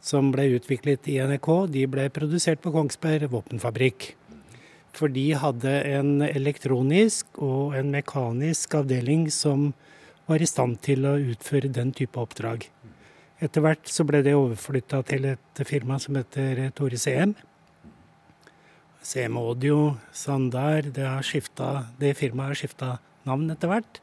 som 0.06 0.30
ble 0.34 0.52
utviklet 0.60 1.08
i 1.10 1.18
NRK, 1.24 1.50
de 1.74 1.88
ble 1.90 2.06
produsert 2.14 2.62
på 2.62 2.74
Kongsberg 2.76 3.32
våpenfabrikk. 3.32 4.12
For 4.96 5.12
de 5.12 5.32
hadde 5.36 5.72
en 5.98 6.22
elektronisk 6.28 7.40
og 7.42 7.74
en 7.80 7.90
mekanisk 7.92 8.78
avdeling 8.78 9.26
som 9.34 9.72
var 10.26 10.42
i 10.42 10.50
stand 10.50 10.80
til 10.86 11.06
å 11.08 11.18
utføre 11.20 11.72
den 11.72 11.92
type 11.96 12.20
oppdrag. 12.22 12.68
Etter 13.44 13.64
hvert 13.64 13.90
så 13.92 14.06
ble 14.08 14.22
det 14.26 14.36
overflytta 14.38 15.02
til 15.10 15.28
et 15.34 15.62
firma 15.68 16.00
som 16.02 16.18
heter 16.18 16.70
Tore 16.76 16.98
CM. 16.98 17.36
CM 19.06 19.38
Audio, 19.38 19.98
Sandar, 20.16 20.88
det, 20.90 21.06
har 21.06 21.26
skiftet, 21.26 21.92
det 22.00 22.16
firmaet 22.18 22.54
har 22.54 22.62
skifta 22.62 22.94
navn 23.28 23.52
etter 23.54 23.70
hvert. 23.70 24.00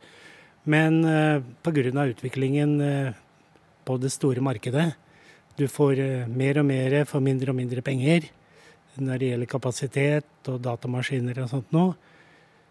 Men 0.63 1.01
eh, 1.09 1.43
pga. 1.65 2.05
utviklingen 2.07 2.81
eh, 2.81 3.15
på 3.85 3.97
det 3.99 4.13
store 4.15 4.41
markedet, 4.41 4.93
du 5.59 5.67
får 5.69 5.99
eh, 5.99 6.29
mer 6.29 6.61
og 6.61 6.67
mer 6.67 7.05
for 7.05 7.21
mindre 7.21 7.51
og 7.51 7.59
mindre 7.59 7.83
penger 7.83 8.31
når 9.01 9.19
det 9.19 9.29
gjelder 9.31 9.49
kapasitet 9.49 10.49
og 10.53 10.61
datamaskiner 10.61 11.43
og 11.43 11.51
sånt 11.51 11.73
noe, 11.73 11.95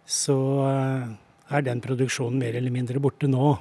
så 0.06 0.38
eh, 0.68 1.12
er 1.58 1.62
den 1.66 1.82
produksjonen 1.84 2.40
mer 2.40 2.56
eller 2.56 2.72
mindre 2.74 3.00
borte 3.04 3.28
nå. 3.30 3.58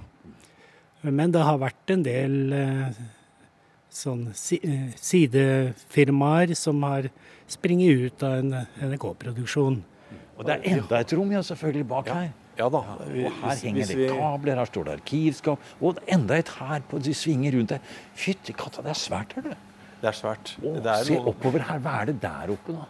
Men 1.02 1.32
det 1.32 1.40
har 1.42 1.58
vært 1.58 1.90
en 1.94 2.02
del 2.04 2.52
eh, 2.52 2.98
sånn 3.90 4.26
eh, 4.30 4.90
sidefirmaer 5.00 6.52
som 6.58 6.82
har 6.86 7.08
springet 7.50 8.04
ut 8.04 8.22
av 8.26 8.36
en 8.42 8.52
NRK-produksjon. 8.90 9.80
Og 10.38 10.44
det 10.46 10.54
er 10.58 10.68
enda 10.76 11.00
et 11.02 11.12
rom, 11.16 11.32
ja, 11.34 11.40
selvfølgelig, 11.44 11.86
bak 11.88 12.08
her. 12.12 12.28
Ja 12.60 12.68
da. 12.68 12.78
Og 12.78 13.08
her 13.08 13.30
hvis- 13.48 13.62
henger 13.64 13.86
det 13.88 13.96
vi- 13.96 14.08
kabler, 14.08 14.56
her 14.60 14.66
står 14.68 14.84
det 14.84 14.92
arkivskap. 15.00 15.58
Og 15.80 15.98
enda 16.06 16.34
et 16.36 16.48
her 16.48 16.80
på 16.88 16.98
de 17.02 17.12
svinger 17.14 17.52
rundt 17.56 17.68
der. 17.68 17.80
Fytti 18.14 18.52
katta, 18.52 18.82
det 18.82 18.90
er 18.90 19.00
svært 19.00 19.32
her, 19.34 19.42
du. 19.42 19.48
Det 20.00 20.08
er 20.08 20.12
svært. 20.12 20.56
Å, 20.60 20.74
Det 20.82 20.86
er, 20.86 21.04
se 21.04 21.14
noe, 21.14 21.26
oppover 21.32 21.60
her. 21.60 21.78
Hva 21.78 22.00
er 22.02 22.04
det 22.06 22.20
der 22.20 22.50
oppe, 22.52 22.72
da? 22.72 22.86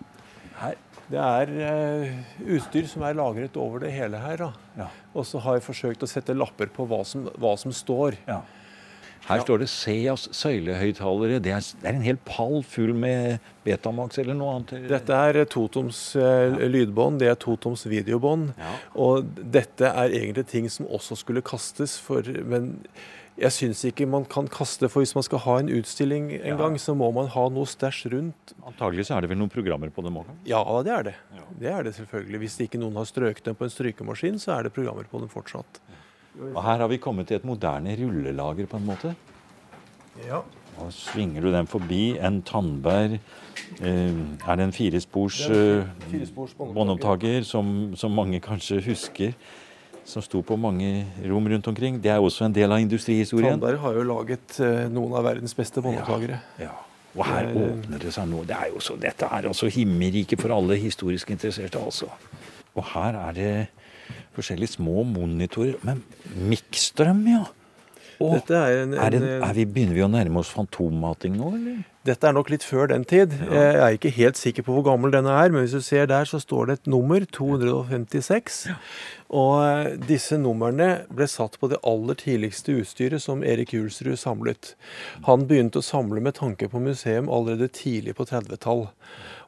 Her. 0.60 0.74
Det 1.10 1.18
er 1.18 1.50
uh, 1.58 2.38
utstyr 2.56 2.86
som 2.90 3.02
er 3.06 3.18
lagret 3.18 3.58
over 3.58 3.82
det 3.82 3.90
hele 3.94 4.20
her. 4.22 4.46
da. 4.46 4.50
Ja. 4.78 4.88
Og 5.14 5.26
så 5.26 5.42
har 5.42 5.58
jeg 5.58 5.66
forsøkt 5.66 6.06
å 6.06 6.10
sette 6.10 6.36
lapper 6.36 6.70
på 6.72 6.86
hva 6.90 7.02
som, 7.06 7.28
hva 7.40 7.56
som 7.60 7.74
står. 7.74 8.18
ja. 8.30 8.42
Her 9.28 9.42
står 9.44 9.60
det 9.62 9.68
Seas 9.70 10.24
søylehøyttalere. 10.34 11.38
Det, 11.44 11.52
det 11.52 11.86
er 11.86 11.92
en 11.92 12.02
hel 12.06 12.18
pall 12.26 12.64
full 12.66 12.94
med 12.96 13.38
Betamax 13.66 14.18
eller 14.18 14.34
noe 14.34 14.56
annet. 14.56 14.88
Dette 14.90 15.20
er 15.28 15.38
totoms 15.50 16.00
uh, 16.18 16.56
lydbånd, 16.58 17.20
det 17.22 17.28
er 17.30 17.38
totoms 17.38 17.84
videobånd. 17.90 18.50
Ja. 18.58 18.74
Og 18.98 19.30
dette 19.54 19.92
er 19.92 20.16
egentlig 20.16 20.48
ting 20.50 20.66
som 20.72 20.88
også 20.88 21.20
skulle 21.20 21.44
kastes, 21.46 21.98
for, 22.02 22.26
men 22.26 22.72
jeg 23.38 23.52
syns 23.52 23.84
ikke 23.88 24.06
man 24.08 24.24
kan 24.24 24.48
kaste, 24.48 24.88
for 24.88 25.00
hvis 25.00 25.14
man 25.14 25.24
skal 25.24 25.38
ha 25.38 25.58
en 25.60 25.68
utstilling 25.68 26.32
en 26.34 26.46
Ja. 26.46 26.56
gang, 26.56 26.76
så 26.78 26.94
må 26.96 27.12
man 27.14 27.26
ha 27.28 27.48
noe 27.48 27.64
stæsj 27.64 28.10
rundt. 28.12 28.52
Antagelig 28.66 29.06
så 29.06 29.16
er 29.16 29.20
det 29.22 29.30
vel 29.30 29.38
noen 29.38 29.50
programmer 29.50 29.88
på 29.90 30.02
dem 30.02 30.16
òg? 30.16 30.26
Ja, 30.44 30.62
det 30.82 30.92
er 30.92 31.02
det. 31.02 31.14
Det 31.58 31.70
er 31.70 31.82
det 31.82 31.94
selvfølgelig. 31.94 32.38
Hvis 32.38 32.60
ikke 32.60 32.78
noen 32.78 32.96
har 32.96 33.04
strøket 33.04 33.44
dem 33.44 33.54
på 33.54 33.64
en 33.64 33.70
strykemaskin, 33.70 34.38
så 34.38 34.58
er 34.58 34.62
det 34.64 34.72
programmer 34.74 35.04
på 35.04 35.18
dem 35.20 35.28
fortsatt. 35.28 35.80
Og 36.54 36.62
her 36.62 36.78
har 36.78 36.88
vi 36.88 36.98
kommet 36.98 37.26
til 37.28 37.36
et 37.36 37.44
moderne 37.44 37.96
rullelager, 37.96 38.66
på 38.66 38.76
en 38.76 38.86
måte. 38.86 39.14
Ja. 40.26 40.42
Og 40.80 40.92
svinger 40.92 41.42
du 41.42 41.50
den 41.52 41.66
forbi 41.66 42.16
en 42.18 42.42
Tandberg 42.42 43.18
eh, 43.82 44.14
Er 44.48 44.56
det 44.56 44.64
en 44.64 44.72
firespors 44.72 45.40
eh, 45.50 45.84
båndopptaker 46.58 47.42
som, 47.44 47.94
som 47.96 48.12
mange 48.14 48.40
kanskje 48.40 48.80
husker? 48.84 49.34
Som 50.10 50.22
sto 50.26 50.40
på 50.42 50.56
mange 50.58 51.04
rom 51.30 51.46
rundt 51.52 51.68
omkring. 51.70 52.00
Det 52.02 52.10
er 52.10 52.18
også 52.18 52.44
en 52.48 52.54
del 52.56 52.72
av 52.74 52.80
industrihistorien. 52.82 53.54
Tandberg 53.54 53.78
har 53.84 53.94
jo 53.98 54.02
laget 54.08 54.56
eh, 54.64 54.88
noen 54.90 55.12
av 55.14 55.26
verdens 55.28 55.54
beste 55.54 55.82
båndopptakere. 55.84 56.40
Ja. 56.58 56.72
Og 57.16 57.24
her 57.26 57.46
Det 57.46 57.56
er- 57.56 57.70
åpner 57.70 57.98
det 58.02 58.12
seg 58.14 58.28
nå. 58.30 58.44
Det 58.46 58.56
er 58.56 58.80
så, 58.82 58.96
dette 58.98 59.26
er 59.26 59.46
altså 59.50 59.70
himmelriket 59.70 60.40
for 60.42 60.50
alle 60.54 60.76
historisk 60.78 61.30
interesserte, 61.34 61.78
altså. 61.78 62.06
Og 62.74 62.84
her 62.92 63.16
er 63.28 63.32
det 63.38 63.68
forskjellige 64.36 64.76
små 64.76 65.02
monitorer. 65.06 65.74
Men 65.86 66.02
Mikstrøm, 66.50 67.24
ja. 67.28 67.44
Og 68.20 68.34
Dette 68.36 68.56
er 68.58 68.82
en, 68.82 68.92
er 68.92 69.14
en, 69.16 69.24
er 69.40 69.54
vi, 69.56 69.64
begynner 69.64 69.96
vi 69.96 70.02
å 70.04 70.10
nærme 70.12 70.42
oss 70.42 70.50
fantommating 70.52 71.38
nå, 71.38 71.54
eller? 71.56 71.78
Dette 72.04 72.28
er 72.28 72.32
nok 72.36 72.48
litt 72.52 72.64
før 72.64 72.88
den 72.88 73.02
tid. 73.08 73.32
Jeg 73.44 73.80
er 73.80 73.96
ikke 73.96 74.12
helt 74.16 74.38
sikker 74.40 74.64
på 74.64 74.72
hvor 74.76 74.84
gammel 74.86 75.12
denne 75.12 75.32
er, 75.36 75.52
men 75.52 75.64
hvis 75.64 75.76
du 75.76 75.84
ser 75.84 76.06
der, 76.08 76.28
så 76.28 76.40
står 76.40 76.68
det 76.68 76.76
et 76.78 76.90
nummer, 76.92 77.24
256. 77.36 78.60
Og 79.36 79.52
eh, 79.64 79.90
disse 80.08 80.38
numrene 80.40 80.88
ble 81.12 81.28
satt 81.28 81.58
på 81.60 81.68
det 81.72 81.80
aller 81.86 82.16
tidligste 82.20 82.78
utstyret 82.80 83.24
som 83.24 83.44
Erik 83.44 83.74
Julsrud 83.76 84.16
samlet. 84.20 84.74
Han 85.28 85.44
begynte 85.48 85.80
å 85.80 85.86
samle 85.86 86.24
med 86.24 86.38
tanke 86.40 86.70
på 86.72 86.80
museum 86.80 87.28
allerede 87.28 87.68
tidlig 87.76 88.16
på 88.20 88.28
30-tall. 88.32 88.88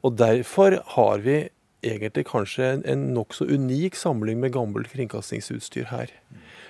Og 0.05 0.21
derfor 0.21 0.81
har 0.97 1.25
vi 1.25 1.43
egentlig 1.83 2.29
kanskje 2.29 2.69
en, 2.77 2.85
en 2.89 3.09
nokså 3.17 3.49
unik 3.49 3.97
samling 3.99 4.41
med 4.41 4.55
gammelt 4.55 4.93
kringkastingsutstyr 4.93 5.89
her. 5.93 6.13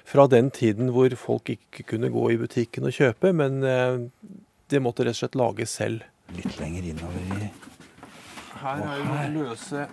Fra 0.09 0.26
den 0.30 0.50
tiden 0.54 0.92
hvor 0.94 1.14
folk 1.18 1.52
ikke 1.54 1.87
kunne 1.94 2.11
gå 2.12 2.30
i 2.32 2.38
butikken 2.40 2.88
og 2.88 2.97
kjøpe, 2.97 3.32
men 3.37 3.62
eh, 3.66 4.00
det 4.73 4.82
måtte 4.82 5.06
rett 5.06 5.16
og 5.16 5.23
slett 5.23 5.38
lages 5.38 5.76
selv. 5.80 6.09
Litt 6.37 6.56
lenger 6.61 6.88
innover 6.92 7.37
i 7.37 7.50
Her 8.62 8.78
er 8.78 8.99
jo 9.00 9.06
noen 9.09 9.32
løse 9.35 9.87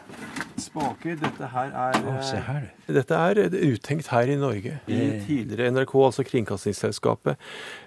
spaker. 0.62 1.16
Dette 1.18 1.48
her 1.52 1.72
er 1.74 1.96
Å, 2.00 2.12
se 2.26 2.38
eh, 2.38 2.46
her. 2.46 2.68
Dette 3.00 3.22
er 3.30 3.40
uttenkt 3.66 4.12
her 4.14 4.30
i 4.30 4.36
Norge. 4.40 4.76
I 4.86 5.00
tidligere 5.26 5.72
NRK, 5.74 5.96
altså 6.06 6.26
Kringkastingsselskapet. 6.28 7.40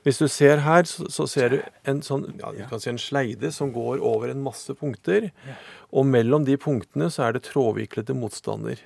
Hvis 0.02 0.18
du 0.18 0.26
ser 0.32 0.64
her, 0.66 0.88
så, 0.90 1.06
så 1.12 1.28
ser 1.30 1.54
du 1.54 1.60
en 1.88 2.02
sånn 2.02 2.26
ja, 2.40 2.50
du 2.56 2.64
kan 2.70 2.82
si 2.82 2.90
en 2.90 3.00
sleide 3.00 3.52
som 3.54 3.70
går 3.74 4.02
over 4.02 4.32
en 4.32 4.42
masse 4.42 4.74
punkter. 4.78 5.30
Og 5.94 6.08
mellom 6.08 6.48
de 6.48 6.58
punktene 6.60 7.12
så 7.14 7.28
er 7.28 7.38
det 7.38 7.46
trådviklede 7.52 8.18
motstander. 8.18 8.82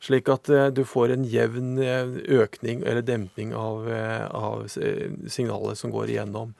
Slik 0.00 0.28
at 0.30 0.46
eh, 0.54 0.68
du 0.70 0.84
får 0.86 1.10
en 1.10 1.24
jevn 1.26 1.72
eh, 1.82 2.12
økning 2.38 2.84
eller 2.86 3.02
demping 3.02 3.50
av, 3.58 3.88
eh, 3.90 4.26
av 4.30 4.68
signalet 4.70 5.80
som 5.80 5.90
går 5.90 6.12
igjennom. 6.14 6.52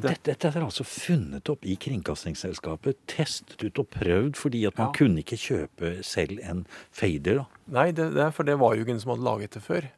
Dette, 0.00 0.16
dette 0.30 0.48
er 0.48 0.64
altså 0.64 0.86
funnet 0.88 1.50
opp 1.52 1.66
i 1.68 1.76
Kringkastingsselskapet, 1.76 2.96
testet 3.12 3.60
ut 3.66 3.82
og 3.82 3.90
prøvd, 3.92 4.32
fordi 4.40 4.64
at 4.70 4.78
man 4.80 4.88
Ja. 4.88 4.96
kunne 4.96 5.20
ikke 5.20 5.36
kjøpe 5.36 5.92
selv 6.04 6.40
en 6.42 6.64
fader. 6.90 7.42
da. 7.42 7.46
Nei, 7.68 7.90
det, 7.92 8.14
det 8.16 8.24
er 8.24 8.32
for 8.32 8.48
det 8.48 8.56
var 8.58 8.74
jo 8.76 8.84
ingen 8.88 9.00
som 9.00 9.12
hadde 9.12 9.28
laget 9.28 9.50
det 9.58 9.62
før. 9.62 9.90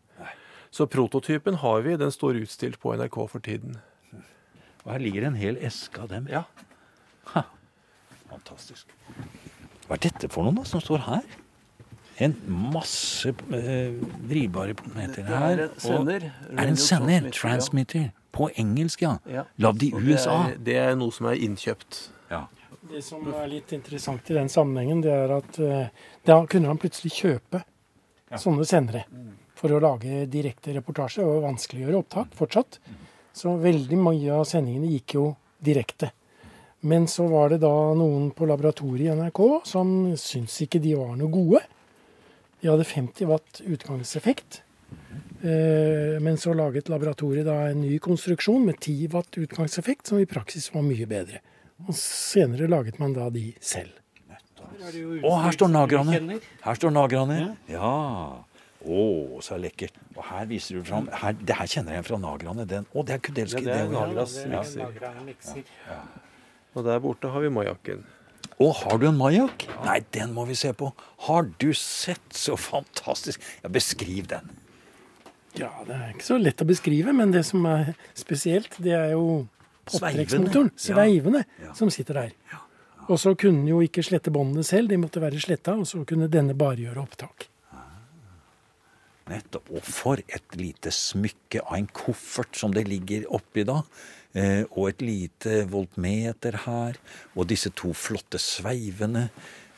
Så 0.74 0.84
prototypen 0.90 1.54
har 1.62 1.80
vi. 1.86 1.94
Den 1.96 2.10
står 2.12 2.42
utstilt 2.42 2.80
på 2.82 2.92
NRK 2.98 3.14
for 3.30 3.38
tiden. 3.40 3.78
Og 4.84 4.90
her 4.92 4.98
ligger 5.00 5.24
en 5.30 5.38
hel 5.38 5.56
eske 5.64 6.02
av 6.02 6.10
dem. 6.10 6.26
Ja. 6.28 6.42
Ha. 7.32 7.42
Fantastisk. 8.28 8.90
Hva 9.86 9.94
er 9.96 10.02
dette 10.10 10.28
for 10.28 10.44
noe 10.44 10.52
da, 10.58 10.64
som 10.68 10.82
står 10.82 11.06
her? 11.06 11.24
En 12.18 12.34
masse 12.46 13.30
eh, 13.54 13.94
vridbare 14.26 14.74
planeter 14.74 15.22
her. 15.28 15.68
og- 15.84 16.08
Er 16.10 16.66
en 16.66 16.76
sender? 16.76 17.30
Transmitter. 17.30 18.10
På 18.32 18.50
engelsk, 18.54 19.02
ja. 19.02 19.18
Ja. 19.26 19.44
Lagd 19.56 19.82
i 19.82 19.92
USA. 19.94 20.44
Det 20.46 20.52
er, 20.52 20.58
det 20.64 20.76
er 20.76 20.96
noe 20.96 21.12
som 21.14 21.26
er 21.26 21.34
innkjøpt. 21.34 22.08
Ja. 22.30 22.46
Det 22.90 23.04
som 23.04 23.26
er 23.34 23.46
litt 23.48 23.72
interessant 23.72 24.30
i 24.30 24.34
den 24.34 24.48
sammenhengen, 24.48 25.00
det 25.02 25.12
er 25.12 25.32
at 25.38 25.58
eh, 25.58 25.88
da 26.24 26.46
kunne 26.46 26.68
han 26.70 26.78
plutselig 26.78 27.12
kjøpe 27.12 27.62
ja. 27.62 28.36
sånne 28.38 28.66
sendere 28.68 29.04
for 29.58 29.74
å 29.74 29.80
lage 29.82 30.26
direkte 30.30 30.74
reportasje 30.76 31.24
og 31.24 31.42
vanskeliggjøre 31.46 31.98
opptak 31.98 32.36
fortsatt. 32.38 32.78
Så 33.34 33.56
veldig 33.62 33.98
mye 33.98 34.38
av 34.38 34.46
sendingene 34.48 34.90
gikk 34.92 35.14
jo 35.18 35.24
direkte. 35.64 36.12
Men 36.80 37.06
så 37.10 37.26
var 37.30 37.50
det 37.50 37.60
da 37.64 37.72
noen 37.98 38.30
på 38.30 38.46
laboratoriet 38.46 39.10
i 39.10 39.16
NRK 39.18 39.40
som 39.66 39.90
syntes 40.14 40.60
ikke 40.62 40.80
de 40.82 40.94
var 40.98 41.16
noe 41.18 41.30
gode. 41.32 41.62
De 42.62 42.70
hadde 42.70 42.84
50 42.84 43.28
watt 43.30 43.60
utgangseffekt. 43.66 44.62
Eh, 45.42 46.18
men 46.24 46.38
så 46.40 46.54
laget 46.56 46.88
laboratoriet 46.90 47.46
da 47.46 47.68
en 47.68 47.84
ny 47.84 47.98
konstruksjon 48.02 48.64
med 48.66 48.80
10 48.80 49.12
watt 49.14 49.38
utgangseffekt, 49.38 50.10
som 50.10 50.18
i 50.18 50.26
praksis 50.26 50.72
var 50.74 50.82
mye 50.86 51.06
bedre. 51.06 51.42
Og 51.86 51.94
senere 51.94 52.66
laget 52.70 52.98
man 52.98 53.14
da 53.14 53.28
de 53.30 53.52
selv. 53.62 53.94
Å, 54.78 55.30
her 55.42 55.54
står 55.54 55.70
nagrane! 55.70 56.38
Her 56.64 56.78
står 56.78 56.92
nagrane. 56.94 57.38
Ja. 57.70 57.92
Å, 58.78 59.00
så 59.42 59.58
lekkert. 59.58 59.96
Og 60.16 60.22
her 60.28 60.46
viser 60.50 60.78
du 60.78 60.86
fram 60.86 61.08
her, 61.22 61.34
Det 61.34 61.56
her 61.58 61.70
kjenner 61.70 61.98
jeg 61.98 62.06
fra 62.06 62.18
nagrane. 62.22 62.66
Den. 62.68 62.86
Å, 62.94 63.04
det 63.06 63.16
er 63.16 63.22
kudelsk. 63.26 63.58
Ja, 63.58 63.66
det 63.66 63.78
er 63.80 63.90
Nagras 63.94 64.36
mikser. 64.46 65.66
Ja. 65.88 66.02
Og 66.74 66.86
der 66.86 67.00
borte 67.02 67.30
har 67.32 67.42
vi 67.42 67.50
majakken. 67.52 68.04
Å, 68.58 68.68
har 68.74 68.98
du 68.98 69.06
en 69.06 69.18
majak? 69.18 69.68
Nei, 69.84 70.00
den 70.14 70.32
må 70.34 70.44
vi 70.48 70.56
se 70.58 70.72
på. 70.74 70.90
Har 71.28 71.46
du 71.62 71.68
sett? 71.78 72.24
Så 72.34 72.56
fantastisk. 72.58 73.44
Ja, 73.62 73.70
Beskriv 73.70 74.26
den. 74.30 74.50
Ja, 75.58 75.70
det 75.86 75.94
er 75.94 76.10
ikke 76.12 76.26
så 76.26 76.38
lett 76.38 76.62
å 76.62 76.66
beskrive, 76.68 77.14
men 77.16 77.32
det 77.34 77.44
som 77.46 77.64
er 77.70 77.92
spesielt, 78.18 78.74
det 78.82 78.94
er 78.94 79.12
jo 79.14 79.46
opptrekksmotoren, 79.88 80.72
sveivende, 80.78 81.44
ja. 81.62 81.72
som 81.74 81.90
sitter 81.90 82.22
der. 82.22 82.34
Ja. 82.52 82.60
Og 83.08 83.16
så 83.22 83.32
kunne 83.38 83.62
den 83.62 83.70
jo 83.70 83.78
ikke 83.82 84.04
slette 84.04 84.32
båndene 84.34 84.66
selv, 84.66 84.90
de 84.92 84.98
måtte 85.00 85.22
være 85.22 85.40
sletta, 85.40 85.78
og 85.78 85.88
så 85.88 86.02
kunne 86.06 86.28
denne 86.30 86.56
bare 86.58 86.82
gjøre 86.82 87.06
opptak. 87.06 87.48
Nettopp. 89.28 89.70
Og 89.76 89.84
for 89.84 90.20
et 90.24 90.56
lite 90.56 90.92
smykke 90.94 91.62
av 91.66 91.74
en 91.78 91.88
koffert 91.92 92.56
som 92.56 92.72
det 92.72 92.86
ligger 92.88 93.26
oppi 93.36 93.64
da. 93.68 93.82
Eh, 94.36 94.64
og 94.76 94.90
et 94.90 95.02
lite 95.02 95.62
voltmeter 95.70 96.60
her. 96.66 96.98
Og 97.34 97.48
disse 97.48 97.72
to 97.76 97.94
flotte 97.96 98.40
sveivene. 98.42 99.28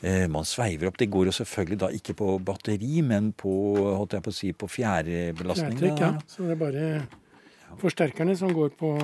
Eh, 0.01 0.27
man 0.31 0.47
sveiver 0.47 0.89
opp. 0.89 0.97
Det 0.97 1.09
går 1.13 1.29
jo 1.29 1.35
selvfølgelig 1.39 1.79
da 1.83 1.91
ikke 1.93 2.15
på 2.17 2.35
batteri, 2.43 3.01
men 3.05 3.31
på 3.37 3.53
holdt 3.77 4.17
jeg 4.17 4.25
på 4.25 4.33
å 4.33 4.37
si, 4.37 4.51
på 4.53 4.69
fjærebelastning. 4.71 5.77
Fjærtrekk, 5.77 6.01
ja. 6.01 6.13
Så 6.27 6.47
det 6.47 6.55
er 6.55 6.61
bare 6.61 6.87
forsterkerne 7.81 8.35
som 8.37 8.51
går 8.55 8.73
på 8.79 8.95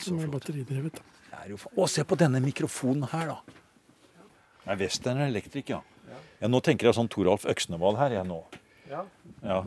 som 0.00 0.20
er 0.22 0.30
batteridrevet. 0.32 1.00
da. 1.00 1.08
Å, 1.42 1.88
se 1.90 2.04
på 2.06 2.16
denne 2.18 2.38
mikrofonen 2.42 3.08
her, 3.10 3.32
da. 3.34 3.58
Det 4.62 4.70
er 4.70 4.78
Western 4.78 5.20
Electric, 5.24 5.72
ja. 5.74 5.80
ja. 6.38 6.50
Nå 6.50 6.60
tenker 6.62 6.86
jeg 6.86 6.94
sånn 6.94 7.10
Toralf 7.10 7.48
Øksnevold 7.50 7.98
her, 7.98 8.14
jeg 8.20 8.28
nå. 8.28 8.38
Ja. 8.90 9.02
ja. 9.42 9.62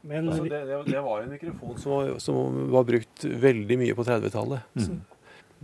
Men, 0.00 0.28
altså, 0.28 0.44
det, 0.44 0.64
det, 0.68 0.80
det, 0.92 1.00
var 1.04 1.22
en 1.22 1.30
mikrofon 1.34 1.78
som 1.78 1.92
var, 1.92 2.10
som 2.22 2.58
var 2.72 2.84
brukt 2.88 3.24
veldig 3.24 3.78
mye 3.80 3.96
på 3.98 4.06
30-tallet. 4.06 4.76
Mm. 4.78 5.00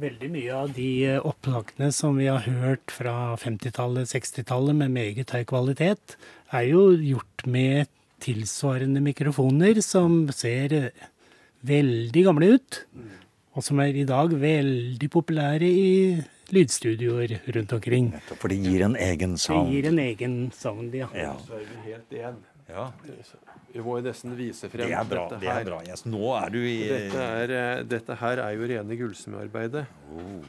Veldig 0.04 0.30
mye 0.34 0.54
av 0.58 0.72
de 0.74 0.90
opptakene 1.22 1.90
som 1.94 2.16
vi 2.18 2.26
har 2.26 2.48
hørt 2.48 2.90
fra 2.90 3.36
50-tallet, 3.38 4.10
60-tallet 4.10 4.74
med 4.80 4.94
meget 4.96 5.30
høy 5.30 5.44
kvalitet, 5.46 6.16
er 6.50 6.66
jo 6.66 6.88
gjort 6.98 7.46
med 7.46 7.92
tilsvarende 8.24 9.02
mikrofoner 9.04 9.78
som 9.84 10.24
ser 10.34 10.90
veldig 11.66 12.24
gamle 12.26 12.54
ut. 12.56 12.80
Og 13.54 13.62
som 13.62 13.78
er 13.84 13.94
i 13.94 14.06
dag 14.08 14.34
veldig 14.34 15.08
populære 15.14 15.68
i 15.68 15.90
lydstudioer 16.54 17.38
rundt 17.54 17.72
omkring. 17.72 18.10
For 18.34 18.50
det 18.50 18.58
gir 18.66 18.82
en 18.86 18.96
egen 18.98 19.38
sound. 19.38 19.70
Det 19.70 19.78
gir 19.78 19.90
en 19.92 20.00
egen 20.02 20.34
sound, 20.58 20.94
ja. 20.98 21.08
ja. 21.14 22.88
Vi 23.74 23.82
må 23.82 23.96
jo 23.98 24.04
nesten 24.06 24.36
vise 24.38 24.68
frem 24.70 24.86
det 24.86 24.94
er 24.94 25.06
bra, 25.10 25.24
dette 25.32 25.42
her. 25.42 25.56
Det 25.58 25.66
er 25.66 25.70
bra. 25.72 25.78
Yes, 25.82 26.04
nå 26.06 26.28
er 26.38 26.52
du 26.54 26.60
i 26.62 26.74
Dette, 26.86 27.24
er, 27.42 27.54
eh, 27.58 27.80
dette 27.90 28.18
her 28.20 28.42
er 28.44 28.52
jo 28.54 28.68
rene 28.70 28.98
gullsmedarbeidet. 29.00 29.82
Oh. 30.14 30.44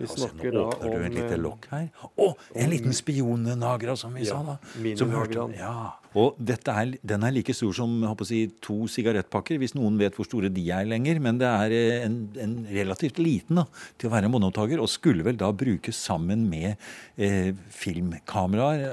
Vi 0.00 0.08
snakker 0.08 0.54
da 0.54 0.66
om 0.72 0.94
du 0.94 1.02
et 1.04 1.14
lite 1.14 1.34
eh, 1.36 1.40
lokk 1.40 1.66
her. 1.74 1.88
Å, 2.08 2.28
en 2.56 2.70
liten 2.72 2.94
spionnagra, 2.96 3.96
som 4.00 4.14
vi 4.16 4.24
ja, 4.24 4.38
sa 4.38 4.40
da. 4.46 4.54
Mininagraen. 4.80 5.52
Ja. 5.58 5.74
Og 6.18 6.40
er, 6.42 6.94
den 7.06 7.26
er 7.26 7.34
like 7.36 7.54
stor 7.54 7.74
som 7.76 7.92
si, 8.26 8.40
to 8.64 8.88
sigarettpakker, 8.90 9.60
hvis 9.60 9.76
noen 9.76 9.98
vet 10.00 10.16
hvor 10.16 10.26
store 10.26 10.50
de 10.50 10.64
er 10.74 10.88
lenger. 10.88 11.20
Men 11.22 11.38
det 11.42 11.50
er 11.50 11.76
eh, 11.76 12.06
en, 12.06 12.16
en 12.40 12.56
relativt 12.72 13.20
liten 13.20 13.60
da, 13.60 13.66
til 14.00 14.08
å 14.08 14.14
være 14.16 14.32
monopptaker, 14.32 14.80
og 14.80 14.90
skulle 14.90 15.26
vel 15.26 15.38
da 15.40 15.52
brukes 15.52 16.00
sammen 16.00 16.48
med 16.50 16.80
eh, 17.20 17.52
filmkameraer, 17.76 18.88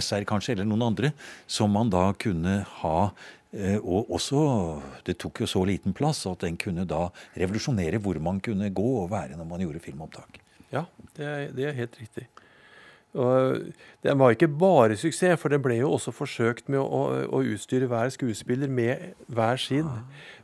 SR 0.00 0.26
kanskje, 0.28 0.56
eller 0.56 0.72
noen 0.72 0.88
andre, 0.88 1.12
som 1.46 1.70
man 1.76 1.92
da 1.92 2.08
kunne 2.16 2.62
ha 2.80 2.98
og 3.82 4.08
også 4.16 4.42
Det 5.04 5.18
tok 5.20 5.42
jo 5.42 5.46
så 5.50 5.60
liten 5.68 5.92
plass 5.92 6.24
at 6.26 6.40
den 6.40 6.56
kunne 6.56 6.86
da 6.88 7.10
revolusjonere 7.36 8.00
hvor 8.00 8.16
man 8.22 8.40
kunne 8.40 8.70
gå 8.72 8.88
og 9.02 9.10
være 9.12 9.36
når 9.36 9.48
man 9.50 9.60
gjorde 9.60 9.82
filmopptak. 9.84 10.40
Ja, 10.72 10.86
det 11.16 11.26
er, 11.26 11.50
det 11.52 11.66
er 11.68 11.76
helt 11.76 11.98
riktig. 12.00 12.28
Og 13.12 13.60
Den 14.02 14.18
var 14.18 14.30
ikke 14.32 14.48
bare 14.48 14.96
suksess, 14.96 15.40
for 15.40 15.52
det 15.52 15.60
ble 15.62 15.76
jo 15.76 15.90
også 15.92 16.14
forsøkt 16.16 16.70
med 16.72 16.80
å, 16.80 17.02
å 17.28 17.42
utstyre 17.44 17.88
hver 17.90 18.08
skuespiller 18.14 18.72
med 18.72 19.12
hver 19.28 19.60
sin. 19.60 19.90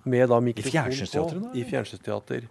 Med 0.05 0.29
da 0.29 0.41
mikrofon 0.41 0.93
på. 0.93 1.55
I 1.57 1.65
fjernsynsteater. 1.65 2.45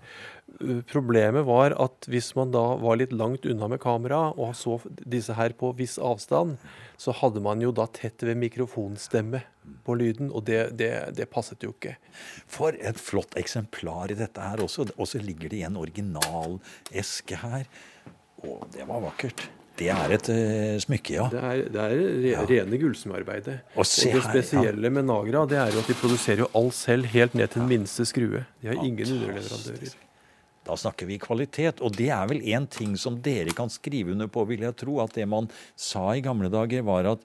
Problemet 0.89 1.45
var 1.45 1.75
at 1.77 2.07
hvis 2.09 2.31
man 2.37 2.53
da 2.53 2.63
var 2.81 2.97
litt 2.97 3.11
langt 3.13 3.45
unna 3.45 3.67
med 3.69 3.81
kamera 3.83 4.31
og 4.31 4.55
så 4.57 4.79
disse 4.97 5.35
her 5.37 5.53
på 5.57 5.73
viss 5.77 5.97
avstand, 6.01 6.55
så 6.97 7.13
hadde 7.13 7.43
man 7.45 7.61
jo 7.61 7.73
da 7.75 7.85
tett 7.93 8.23
ved 8.25 8.39
mikrofonstemme 8.41 9.43
på 9.85 9.97
lyden, 9.99 10.31
og 10.31 10.47
det, 10.47 10.61
det, 10.79 10.91
det 11.17 11.27
passet 11.29 11.61
jo 11.63 11.73
ikke. 11.75 11.97
For 12.49 12.73
et 12.79 12.97
flott 12.99 13.37
eksemplar 13.37 14.13
i 14.13 14.17
dette 14.17 14.41
her 14.41 14.63
også. 14.63 14.87
Og 14.95 15.11
så 15.11 15.21
ligger 15.21 15.51
det 15.51 15.61
i 15.61 15.67
en 15.67 15.77
original 15.77 16.57
eske 16.89 17.37
her. 17.43 17.67
Å, 18.41 18.57
det 18.73 18.87
var 18.87 19.03
vakkert. 19.03 19.45
Det 19.77 19.91
er 19.93 20.15
et 20.15 20.29
uh, 20.33 20.79
smykke, 20.81 21.13
ja. 21.13 21.27
Det 21.29 21.43
er, 21.43 21.59
det 21.69 21.83
er 21.83 21.93
re, 21.99 22.31
ja. 22.31 22.45
rene 22.49 22.79
gullsmedarbeidet. 22.81 23.59
Og, 23.75 23.83
og, 23.83 24.15
det 24.15 24.23
spesielle 24.25 24.89
ja. 24.89 24.95
med 24.95 25.05
Nagra 25.05 25.45
det 25.49 25.61
er 25.61 25.75
jo 25.75 25.83
at 25.83 25.91
de 25.91 25.97
produserer 25.99 26.41
jo 26.47 26.49
alt 26.57 26.73
selv, 26.79 27.11
helt 27.13 27.37
ned 27.37 27.53
til 27.53 27.61
den 27.61 27.71
minste 27.75 28.07
skrue. 28.09 28.41
De 28.63 28.71
har 28.71 28.81
ingen 28.81 29.05
underleverandører. 29.05 29.97
Da 30.67 30.75
snakker 30.75 31.07
vi 31.07 31.19
kvalitet, 31.21 31.81
og 31.81 31.95
det 31.95 32.09
er 32.11 32.27
vel 32.29 32.43
én 32.43 32.67
ting 32.67 32.97
som 32.99 33.21
dere 33.23 33.53
kan 33.55 33.71
skrive 33.71 34.11
under 34.13 34.27
på, 34.31 34.43
vil 34.49 34.65
jeg 34.67 34.75
tro. 34.83 34.99
At 35.03 35.15
det 35.15 35.27
man 35.29 35.47
sa 35.79 36.09
i 36.13 36.23
gamle 36.25 36.51
dager, 36.53 36.83
var 36.87 37.07
at 37.15 37.23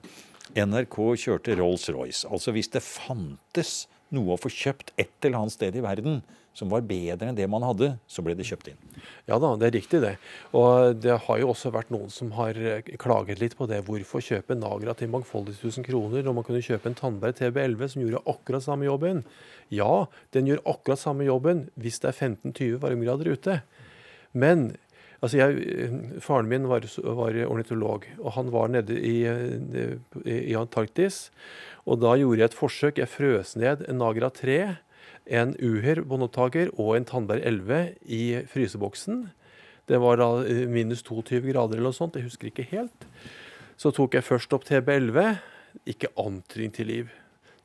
NRK 0.55 0.97
kjørte 1.25 1.57
Rolls-Royce. 1.59 2.27
Altså 2.31 2.53
hvis 2.55 2.71
det 2.73 2.83
fantes 2.85 3.83
noe 4.13 4.35
å 4.35 4.39
få 4.39 4.51
kjøpt 4.53 4.93
et 5.01 5.13
eller 5.23 5.43
annet 5.43 5.55
sted 5.55 5.75
i 5.75 5.83
verden, 5.83 6.21
som 6.53 6.69
var 6.69 6.85
bedre 6.85 7.29
enn 7.29 7.37
det 7.37 7.47
man 7.49 7.65
hadde, 7.65 7.93
så 8.07 8.23
ble 8.25 8.35
det 8.37 8.45
kjøpt 8.45 8.69
inn. 8.71 9.01
Ja 9.29 9.39
da, 9.41 9.53
det 9.57 9.69
er 9.69 9.75
riktig 9.77 10.01
det. 10.03 10.13
Og 10.57 10.99
det 11.01 11.17
har 11.25 11.41
jo 11.41 11.49
også 11.53 11.71
vært 11.73 11.89
noen 11.93 12.13
som 12.13 12.29
har 12.37 12.57
eh, 12.59 12.93
klaget 13.01 13.41
litt 13.41 13.57
på 13.57 13.67
det. 13.69 13.81
Hvorfor 13.87 14.23
kjøpe 14.23 14.57
Nagra 14.59 14.93
til 14.97 15.11
mangfoldige 15.13 15.63
tusen 15.63 15.85
kroner 15.85 16.25
når 16.25 16.37
man 16.37 16.45
kunne 16.47 16.63
kjøpe 16.63 16.91
en 16.91 16.97
Tandberg 16.99 17.39
TB11 17.39 17.95
som 17.95 18.05
gjorde 18.05 18.23
akkurat 18.35 18.65
samme 18.65 18.87
jobben? 18.87 19.23
Ja, 19.73 20.05
den 20.35 20.51
gjør 20.51 20.63
akkurat 20.75 21.01
samme 21.01 21.25
jobben 21.27 21.67
hvis 21.73 21.99
det 22.03 22.13
er 22.13 22.19
15-20 22.29 22.79
varmegrader 22.85 23.33
ute. 23.33 23.59
Men 24.37 24.75
altså 25.23 25.41
jeg, 25.41 25.89
faren 26.21 26.49
min 26.51 26.69
var, 26.69 26.85
var, 27.01 27.43
ornitolog, 27.47 28.05
og 28.19 28.33
han 28.37 28.53
var 28.53 28.69
nede 28.75 28.97
i, 28.99 29.17
i 30.29 30.53
Antarktis. 30.59 31.27
Og 31.89 32.01
da 32.03 32.13
gjorde 32.19 32.43
jeg 32.43 32.51
et 32.51 32.57
forsøk. 32.61 32.99
Jeg 33.01 33.11
frøs 33.11 33.57
ned 33.59 33.87
en 33.89 34.03
Nagra 34.03 34.29
3 34.29 34.59
en 35.25 35.55
Uher 35.61 36.03
båndopptaker 36.07 36.73
og 36.79 36.97
en 36.97 37.07
Tandberg 37.07 37.43
11 37.45 37.95
i 38.05 38.23
fryseboksen. 38.49 39.25
Det 39.87 39.99
var 39.99 40.19
da 40.19 40.29
eh, 40.43 40.65
minus 40.69 41.03
22 41.03 41.41
grader 41.49 41.79
eller 41.79 41.91
noe 41.91 41.97
sånt, 41.97 42.15
jeg 42.15 42.27
husker 42.27 42.49
ikke 42.49 42.67
helt. 42.71 43.07
Så 43.79 43.91
tok 43.95 44.15
jeg 44.15 44.27
først 44.27 44.53
opp 44.55 44.67
TB11. 44.67 45.39
Ikke 45.89 46.11
antydning 46.19 46.73
til 46.75 46.89
liv. 46.91 47.11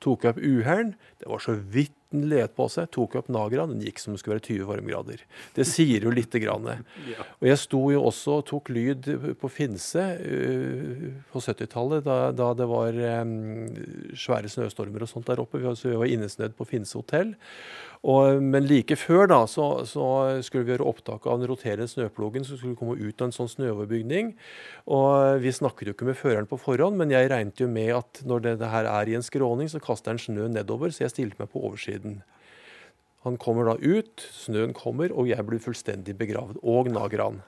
Tok 0.02 0.24
jeg 0.24 0.34
opp 0.34 0.42
Uheren. 0.42 0.94
Det 1.20 1.28
var 1.30 1.42
så 1.44 1.54
vidt 1.58 1.97
den 2.14 2.28
let 2.30 2.54
på 2.56 2.68
seg. 2.72 2.88
Tok 2.94 3.18
opp 3.20 3.30
Nagra. 3.32 3.66
Den 3.70 3.82
gikk 3.84 4.00
som 4.02 4.14
det 4.14 4.22
skulle 4.22 4.38
være 4.38 4.46
20 4.46 4.68
varmegrader. 4.70 5.24
Det 5.56 5.66
sier 5.68 6.06
jo 6.06 6.12
lite 6.14 6.40
grann. 6.42 6.68
Og 7.40 7.48
jeg 7.50 7.60
sto 7.60 7.82
jo 7.92 8.04
også 8.08 8.38
og 8.38 8.46
tok 8.48 8.70
lyd 8.72 9.10
på 9.40 9.50
Finse 9.52 10.04
uh, 10.20 11.04
på 11.32 11.42
70-tallet, 11.42 12.04
da, 12.06 12.18
da, 12.36 12.52
det 12.56 12.68
var 12.68 12.96
svære 14.18 14.50
snøstormer 14.52 15.04
og 15.04 15.10
sånt 15.10 15.28
der 15.28 15.42
oppe. 15.42 15.60
Så 15.76 15.92
vi 15.92 16.00
var 16.00 16.10
innesnødd 16.10 16.56
på 16.58 16.66
Finse 16.68 16.98
hotell. 16.98 17.34
Og, 18.06 18.38
men 18.42 18.66
like 18.68 18.94
før 18.98 19.26
da, 19.30 19.40
så, 19.50 19.64
så, 19.88 20.04
skulle 20.46 20.66
vi 20.66 20.74
gjøre 20.74 20.86
opptak 20.86 21.26
av 21.26 21.40
den 21.40 21.50
roterende 21.50 21.88
snøplogen 21.90 22.46
som 22.46 22.58
skulle 22.58 22.78
komme 22.78 22.94
ut 22.98 23.18
av 23.18 23.28
en 23.28 23.34
sånn 23.34 23.50
snøoverbygning. 23.50 24.34
Og 24.94 25.42
Vi 25.42 25.52
snakket 25.54 25.90
jo 25.90 25.96
ikke 25.96 26.08
med 26.08 26.18
føreren 26.18 26.48
på 26.48 26.60
forhånd, 26.62 26.98
men 27.00 27.12
jeg 27.14 27.30
regnet 27.32 27.58
jo 27.58 27.68
med 27.70 27.90
at 27.96 28.22
når 28.28 28.44
det, 28.44 28.54
det 28.62 28.70
her 28.70 28.90
er 28.90 29.10
i 29.10 29.16
en 29.18 29.26
skråning, 29.26 29.70
så 29.70 29.82
kaster 29.82 30.14
den 30.14 30.22
snø 30.22 30.46
nedover, 30.52 30.94
så 30.94 31.06
jeg 31.06 31.16
stilte 31.16 31.42
meg 31.42 31.50
på 31.50 31.62
oversiden. 31.64 31.97
Han 33.26 33.36
kommer 33.40 33.66
da 33.68 33.76
ut, 33.82 34.22
snøen 34.32 34.74
kommer, 34.76 35.12
og 35.12 35.28
jeg 35.30 35.44
blir 35.46 35.62
fullstendig 35.62 36.14
begravet. 36.18 36.60
Og 36.62 36.90
Nagran. 36.92 37.42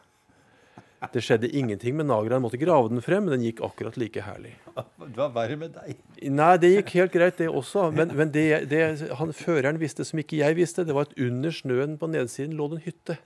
Det 1.14 1.22
skjedde 1.24 1.48
ingenting 1.56 1.94
med 1.96 2.10
Nagran. 2.10 2.42
Måtte 2.44 2.60
grave 2.60 2.90
den 2.92 3.00
frem, 3.00 3.24
men 3.24 3.38
den 3.38 3.46
gikk 3.46 3.62
akkurat 3.64 3.96
like 3.96 4.20
herlig. 4.20 4.52
Det 4.76 5.16
var 5.16 5.32
verre 5.32 5.56
med 5.56 5.72
deg. 5.72 5.96
Nei, 6.28 6.50
det 6.60 6.74
gikk 6.74 6.92
helt 6.98 7.14
greit, 7.14 7.38
det 7.40 7.48
også. 7.48 7.86
Men, 7.96 8.12
men 8.18 8.32
det, 8.34 8.44
det 8.68 8.82
han, 9.16 9.32
føreren 9.36 9.80
visste 9.80 10.04
som 10.04 10.20
ikke 10.20 10.42
jeg 10.42 10.58
visste, 10.58 10.84
det 10.84 10.96
var 10.96 11.08
at 11.08 11.16
under 11.16 11.54
snøen 11.56 11.96
på 12.00 12.10
nedsiden 12.12 12.58
lå 12.58 12.68
det 12.68 12.80
en 12.80 12.86
hytte. 12.90 13.16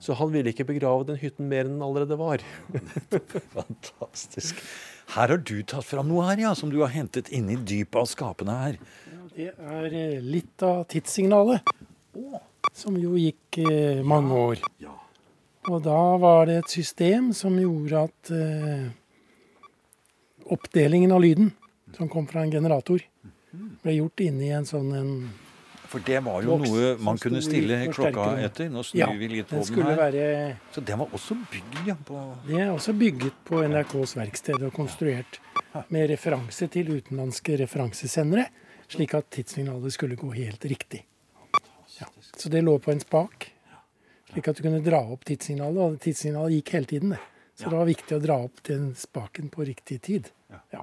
Så 0.00 0.16
han 0.16 0.32
ville 0.32 0.52
ikke 0.52 0.66
begrave 0.68 1.04
den 1.08 1.20
hytten 1.20 1.48
mer 1.50 1.68
enn 1.68 1.76
den 1.76 1.84
allerede 1.84 2.16
var. 2.20 2.42
Fantastisk. 3.58 4.64
Her 5.14 5.34
har 5.34 5.40
du 5.44 5.58
tatt 5.60 5.84
fram 5.84 6.08
noe 6.08 6.24
her, 6.30 6.40
ja, 6.46 6.54
som 6.56 6.72
du 6.72 6.80
har 6.80 6.92
hentet 6.92 7.28
inn 7.34 7.50
i 7.52 7.60
dypet 7.60 8.00
av 8.00 8.08
skapene 8.08 8.56
her. 8.62 8.80
Det 9.34 9.48
er 9.50 9.86
eh, 9.90 10.20
litt 10.22 10.62
av 10.62 10.84
tidssignalet, 10.86 11.66
som 12.70 12.94
jo 12.94 13.16
gikk 13.18 13.58
eh, 13.64 14.02
mange 14.06 14.30
år. 14.30 14.60
Og 15.66 15.80
da 15.82 16.02
var 16.22 16.46
det 16.46 16.60
et 16.60 16.74
system 16.76 17.32
som 17.34 17.56
gjorde 17.58 18.04
at 18.06 18.30
eh, 18.30 18.84
oppdelingen 20.54 21.16
av 21.16 21.24
lyden, 21.24 21.50
som 21.96 22.06
kom 22.12 22.28
fra 22.30 22.44
en 22.44 22.54
generator, 22.54 23.02
ble 23.82 23.96
gjort 23.96 24.22
inni 24.22 24.52
en 24.54 24.68
sånn 24.70 24.94
en 24.94 25.10
For 25.90 26.02
det 26.06 26.22
var 26.26 26.42
jo 26.46 26.54
Boks 26.54 26.70
noe 26.70 26.94
man 27.06 27.18
kunne 27.18 27.42
stille 27.42 27.80
klokka 27.90 28.30
etter. 28.38 28.70
Nå 28.70 28.86
snur 28.86 29.02
Ja, 29.02 29.12
vi 29.18 29.32
litt 29.34 29.50
på 29.50 29.66
den 29.66 29.82
her. 29.82 29.98
være 29.98 30.24
Så 30.74 30.82
den 30.82 31.02
var 31.02 31.10
også 31.10 31.34
bygd, 31.50 31.80
ja. 31.90 31.98
På 32.06 32.22
Det 32.46 32.60
er 32.68 32.70
også 32.70 32.94
bygget 32.98 33.42
på 33.50 33.66
NRKs 33.66 34.14
verksted 34.18 34.62
og 34.62 34.74
konstruert 34.78 35.40
med 35.90 36.06
referanse 36.14 36.70
til 36.70 37.00
utenlandske 37.00 37.58
referansesendere, 37.64 38.46
slik 38.90 39.14
at 39.16 39.30
tidssignalet 39.34 39.94
skulle 39.94 40.18
gå 40.18 40.30
helt 40.36 40.64
riktig. 40.64 41.04
Ja. 42.00 42.08
Så 42.36 42.50
det 42.50 42.64
lå 42.64 42.78
på 42.82 42.92
en 42.92 43.02
spak, 43.02 43.48
slik 44.32 44.48
at 44.50 44.58
du 44.58 44.64
kunne 44.66 44.82
dra 44.84 45.00
opp 45.14 45.24
tidssignalet, 45.28 45.80
og 45.80 46.00
tidssignalet 46.02 46.58
gikk 46.58 46.74
hele 46.76 46.90
tiden. 46.90 47.14
det. 47.14 47.22
Så 47.54 47.70
det 47.70 47.78
var 47.78 47.86
viktig 47.86 48.16
å 48.16 48.22
dra 48.22 48.38
opp 48.48 48.62
den 48.66 48.88
spaken 48.98 49.50
på 49.54 49.66
riktig 49.68 50.00
tid. 50.02 50.30
Ja. 50.74 50.82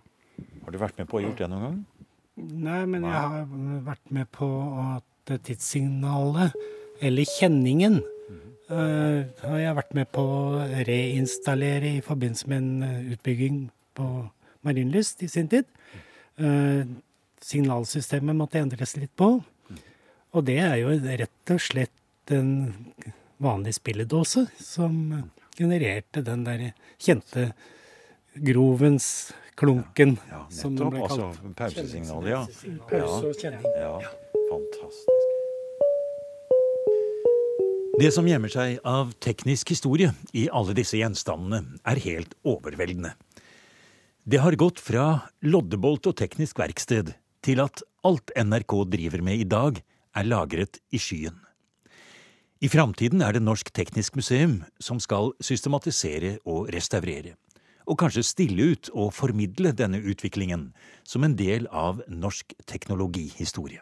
Har 0.63 0.71
du 0.71 0.79
vært 0.79 1.01
med 1.01 1.09
på 1.11 1.19
å 1.19 1.25
gjort 1.25 1.41
det 1.41 1.49
noen 1.51 1.65
gang? 1.67 1.81
Nei, 2.41 2.85
men 2.87 3.03
jeg 3.03 3.11
har 3.11 3.49
vært 3.85 4.13
med 4.15 4.29
på 4.31 4.47
at 4.85 5.35
tidssignalet, 5.43 6.55
eller 7.03 7.37
kjenningen, 7.37 7.99
Uh, 8.71 9.27
har 9.43 9.57
jeg 9.59 9.75
vært 9.75 9.95
med 9.97 10.07
på 10.15 10.21
å 10.23 10.65
reinstallere 10.87 11.97
i 11.97 12.03
forbindelse 12.05 12.47
med 12.47 12.61
en 12.61 12.83
eh, 12.87 13.09
utbygging 13.11 13.65
på 13.99 14.05
Marienlyst 14.63 15.25
i 15.25 15.27
sin 15.27 15.49
tid. 15.51 15.67
Eh, 16.39 16.87
signalsystemet 17.45 18.37
måtte 18.37 18.61
endres 18.61 18.95
litt 18.99 19.13
på. 19.17 19.33
Og 20.31 20.47
det 20.47 20.59
er 20.63 20.77
jo 20.81 20.95
rett 20.95 21.53
og 21.53 21.61
slett 21.61 22.31
en 22.31 22.51
vanlig 23.41 23.75
spilledåse 23.75 24.45
som 24.61 24.93
genererte 25.57 26.23
den 26.23 26.45
der 26.45 26.67
kjente 27.01 27.51
grovens 28.39 29.33
klunken, 29.59 30.17
Ja, 30.29 30.45
som 30.49 30.75
den 30.77 30.93
ble 30.93 31.01
kalt. 31.03 31.19
Altså 31.19 31.53
pausesignalet, 31.57 32.29
ja. 32.31 32.45
Pause 32.89 33.33
og 33.33 33.41
kjenning. 33.41 33.65
Ja, 33.75 33.97
fantastisk. 34.47 35.27
Det 38.01 38.09
som 38.15 38.25
gjemmer 38.25 38.49
seg 38.49 38.79
av 38.87 39.11
teknisk 39.21 39.73
historie 39.75 40.13
i 40.33 40.47
alle 40.49 40.73
disse 40.77 40.97
gjenstandene, 40.97 41.75
er 41.85 41.99
helt 42.01 42.33
overveldende. 42.47 43.11
Det 44.23 44.39
har 44.41 44.55
gått 44.57 44.79
fra 44.81 45.27
loddebolt 45.43 46.07
og 46.09 46.15
teknisk 46.17 46.61
verksted 46.61 47.11
til 47.45 47.61
at 47.63 47.83
alt 48.07 48.33
NRK 48.37 48.75
driver 48.91 49.23
med 49.25 49.43
i 49.43 49.47
dag, 49.47 49.81
er 50.11 50.27
lagret 50.27 50.81
i 50.91 50.99
skyen. 50.99 51.37
I 52.61 52.69
framtiden 52.69 53.23
er 53.25 53.33
det 53.33 53.41
Norsk 53.41 53.71
Teknisk 53.73 54.17
Museum 54.19 54.59
som 54.77 54.99
skal 55.01 55.31
systematisere 55.41 56.35
og 56.45 56.67
restaurere, 56.75 57.37
og 57.89 57.97
kanskje 57.97 58.25
stille 58.27 58.67
ut 58.73 58.91
og 58.93 59.13
formidle 59.17 59.71
denne 59.73 60.01
utviklingen 60.03 60.67
som 61.07 61.25
en 61.25 61.37
del 61.39 61.65
av 61.71 62.03
norsk 62.07 62.53
teknologihistorie. 62.69 63.81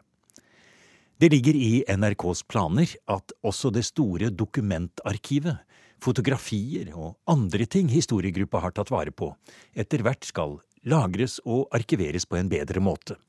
Det 1.19 1.27
ligger 1.33 1.57
i 1.59 1.83
NRKs 1.91 2.45
planer 2.47 2.93
at 3.11 3.33
også 3.43 3.73
det 3.75 3.83
store 3.89 4.29
dokumentarkivet, 4.31 5.57
fotografier 5.99 6.93
og 6.95 7.17
andre 7.27 7.65
ting 7.67 7.89
historiegruppa 7.91 8.61
har 8.63 8.71
tatt 8.71 8.93
vare 8.93 9.11
på, 9.11 9.33
etter 9.75 9.99
hvert 10.05 10.23
skal 10.23 10.61
lagres 10.87 11.41
og 11.43 11.67
arkiveres 11.75 12.23
på 12.23 12.39
en 12.39 12.47
bedre 12.47 12.79
måte. 12.79 13.19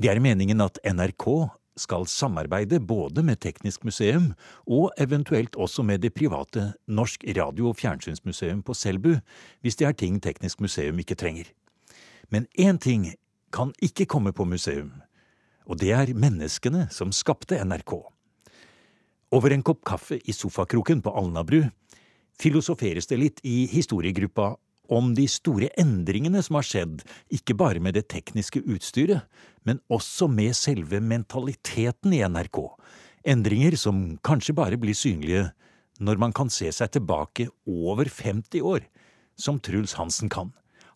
Det 0.00 0.08
er 0.08 0.16
meningen 0.16 0.62
at 0.64 0.78
NRK 0.80 1.24
skal 1.76 2.06
samarbeide 2.08 2.78
både 2.80 3.20
med 3.20 3.36
Teknisk 3.44 3.82
museum 3.84 4.30
og 4.64 4.94
eventuelt 4.96 5.58
også 5.60 5.84
med 5.84 6.00
det 6.00 6.14
private 6.16 6.70
Norsk 6.88 7.26
radio- 7.36 7.68
og 7.68 7.76
fjernsynsmuseum 7.76 8.62
på 8.62 8.72
Selbu, 8.74 9.18
hvis 9.60 9.76
det 9.76 9.86
er 9.86 9.92
ting 9.92 10.16
Teknisk 10.24 10.60
museum 10.64 10.98
ikke 10.98 11.18
trenger. 11.20 11.52
Men 12.30 12.46
én 12.56 12.78
ting 12.78 13.12
kan 13.52 13.74
ikke 13.82 14.06
komme 14.06 14.32
på 14.32 14.44
museum, 14.48 15.02
og 15.66 15.80
det 15.80 15.92
er 15.92 16.14
menneskene 16.14 16.88
som 16.90 17.12
skapte 17.12 17.60
NRK. 17.60 17.92
Over 19.32 19.52
en 19.52 19.62
kopp 19.62 19.84
kaffe 19.84 20.16
i 20.24 20.32
sofakroken 20.32 21.02
på 21.04 21.12
Alnabru 21.12 21.66
filosoferes 22.40 23.06
det 23.06 23.20
litt 23.20 23.44
i 23.44 23.66
historiegruppa 23.68 24.54
om 24.90 25.12
de 25.14 25.26
store 25.30 25.70
endringene 25.80 26.42
som 26.42 26.58
har 26.58 26.66
skjedd, 26.66 27.04
ikke 27.32 27.56
bare 27.58 27.82
med 27.82 27.96
det 27.96 28.08
tekniske 28.10 28.62
utstyret, 28.66 29.22
men 29.64 29.80
også 29.92 30.28
med 30.30 30.56
selve 30.58 31.00
mentaliteten 31.04 32.14
i 32.16 32.22
NRK. 32.26 32.62
Endringer 33.28 33.76
som 33.78 34.18
kanskje 34.24 34.56
bare 34.56 34.80
blir 34.80 34.96
synlige 34.96 35.50
når 36.00 36.20
man 36.20 36.32
kan 36.32 36.48
se 36.52 36.70
seg 36.72 36.94
tilbake 36.96 37.50
over 37.68 38.08
50 38.08 38.64
år, 38.64 38.86
som 39.36 39.60
Truls 39.60 39.94
Hansen 40.00 40.32
kan. 40.32 40.54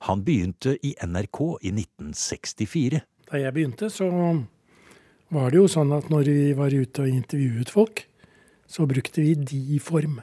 Han 0.09 0.25
begynte 0.25 0.77
i 0.85 0.95
NRK 1.01 1.41
i 1.65 1.73
1964. 1.73 3.01
Da 3.31 3.41
jeg 3.41 3.57
begynte, 3.57 3.89
så 3.93 4.09
var 5.33 5.53
det 5.53 5.61
jo 5.61 5.69
sånn 5.71 5.93
at 5.97 6.11
når 6.13 6.29
vi 6.29 6.53
var 6.57 6.75
ute 6.75 7.05
og 7.05 7.13
intervjuet 7.13 7.73
folk, 7.73 8.05
så 8.69 8.89
brukte 8.89 9.23
vi 9.25 9.35
de-form. 9.37 10.21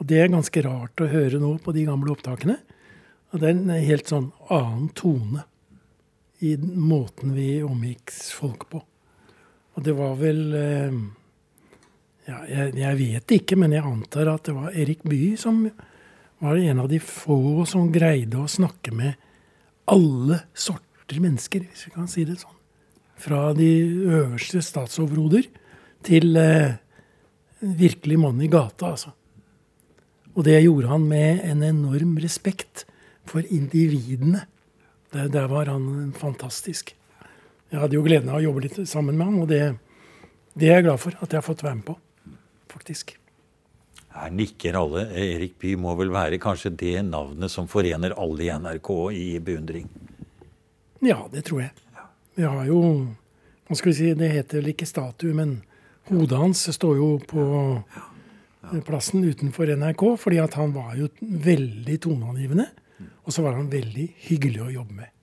Og 0.00 0.08
det 0.08 0.22
er 0.22 0.32
ganske 0.32 0.62
rart 0.64 1.02
å 1.04 1.10
høre 1.12 1.40
nå 1.42 1.54
på 1.60 1.74
de 1.76 1.84
gamle 1.84 2.14
opptakene. 2.14 2.56
Og 3.30 3.40
det 3.40 3.50
er 3.50 3.56
en 3.58 3.72
helt 3.84 4.10
sånn 4.10 4.30
annen 4.50 4.88
tone 4.96 5.44
i 6.40 6.54
måten 6.56 7.34
vi 7.36 7.60
omgikk 7.62 8.12
folk 8.32 8.64
på. 8.72 8.80
Og 9.76 9.84
det 9.84 9.92
var 9.94 10.16
vel 10.18 10.40
eh, 10.56 10.96
ja, 12.26 12.40
jeg, 12.48 12.72
jeg 12.80 12.98
vet 12.98 13.34
ikke, 13.36 13.58
men 13.60 13.76
jeg 13.76 13.84
antar 13.86 14.32
at 14.32 14.48
det 14.48 14.56
var 14.56 14.72
Erik 14.72 15.04
Bye 15.04 15.36
som 15.40 15.66
var 16.40 16.56
en 16.56 16.80
av 16.80 16.88
de 16.88 16.98
få 17.04 17.66
som 17.68 17.92
greide 17.92 18.40
å 18.40 18.48
snakke 18.48 18.94
med 18.96 19.20
alle 19.90 20.40
sorter 20.56 21.20
mennesker, 21.20 21.66
hvis 21.68 21.88
vi 21.88 21.94
kan 21.94 22.08
si 22.08 22.24
det 22.24 22.38
sånn. 22.40 22.56
Fra 23.20 23.50
de 23.52 23.68
øverste 24.08 24.62
statsoverhoder 24.64 25.50
til 26.08 26.32
eh, 26.40 26.78
virkelig 27.60 28.16
mannen 28.22 28.46
i 28.46 28.52
gata, 28.52 28.94
altså. 28.94 29.12
Og 30.36 30.44
det 30.46 30.60
gjorde 30.62 30.90
han 30.92 31.06
med 31.10 31.42
en 31.46 31.62
enorm 31.66 32.16
respekt 32.22 32.84
for 33.28 33.44
individene. 33.46 34.44
Der, 35.14 35.28
der 35.28 35.48
var 35.50 35.70
han 35.70 36.12
fantastisk. 36.16 36.94
Jeg 37.70 37.80
hadde 37.82 37.96
jo 37.98 38.04
gleden 38.06 38.30
av 38.30 38.40
å 38.40 38.44
jobbe 38.44 38.64
litt 38.66 38.78
sammen 38.88 39.18
med 39.18 39.26
han, 39.26 39.40
og 39.42 39.50
det, 39.50 39.62
det 40.58 40.70
er 40.70 40.80
jeg 40.80 40.86
glad 40.88 41.02
for 41.02 41.16
at 41.18 41.30
jeg 41.30 41.38
har 41.38 41.46
fått 41.46 41.64
være 41.66 41.78
med 41.78 41.86
på, 41.86 41.96
faktisk. 42.70 43.16
Her 44.10 44.32
nikker 44.34 44.74
alle. 44.74 45.04
Erik 45.14 45.54
Bye 45.62 45.78
må 45.78 45.94
vel 45.98 46.10
være 46.14 46.40
kanskje 46.42 46.72
det 46.74 46.96
navnet 47.06 47.52
som 47.52 47.68
forener 47.70 48.16
alle 48.18 48.46
i 48.46 48.50
NRK 48.50 48.90
i 49.14 49.26
beundring. 49.44 49.86
Ja, 51.00 51.22
det 51.30 51.44
tror 51.46 51.62
jeg. 51.62 51.74
Vi 52.34 52.46
har 52.46 52.66
jo 52.68 52.80
Hva 53.70 53.76
skal 53.78 53.92
vi 53.92 53.98
si, 54.00 54.08
det 54.18 54.32
heter 54.32 54.58
vel 54.58 54.72
ikke 54.72 54.86
statue, 54.88 55.30
men 55.30 55.60
hodet 56.08 56.38
hans 56.40 56.64
står 56.74 56.96
jo 56.98 57.10
på 57.22 57.44
plassen 58.86 59.24
utenfor 59.24 59.72
NRK, 59.76 60.04
fordi 60.20 60.40
at 60.42 60.56
han 60.60 60.74
var 60.74 60.94
jo 60.98 61.08
veldig 61.20 61.96
toneangivende. 62.04 62.68
Og 63.24 63.32
så 63.32 63.44
var 63.44 63.56
han 63.56 63.70
veldig 63.72 64.06
hyggelig 64.28 64.62
å 64.66 64.74
jobbe 64.80 64.98
med. 65.00 65.16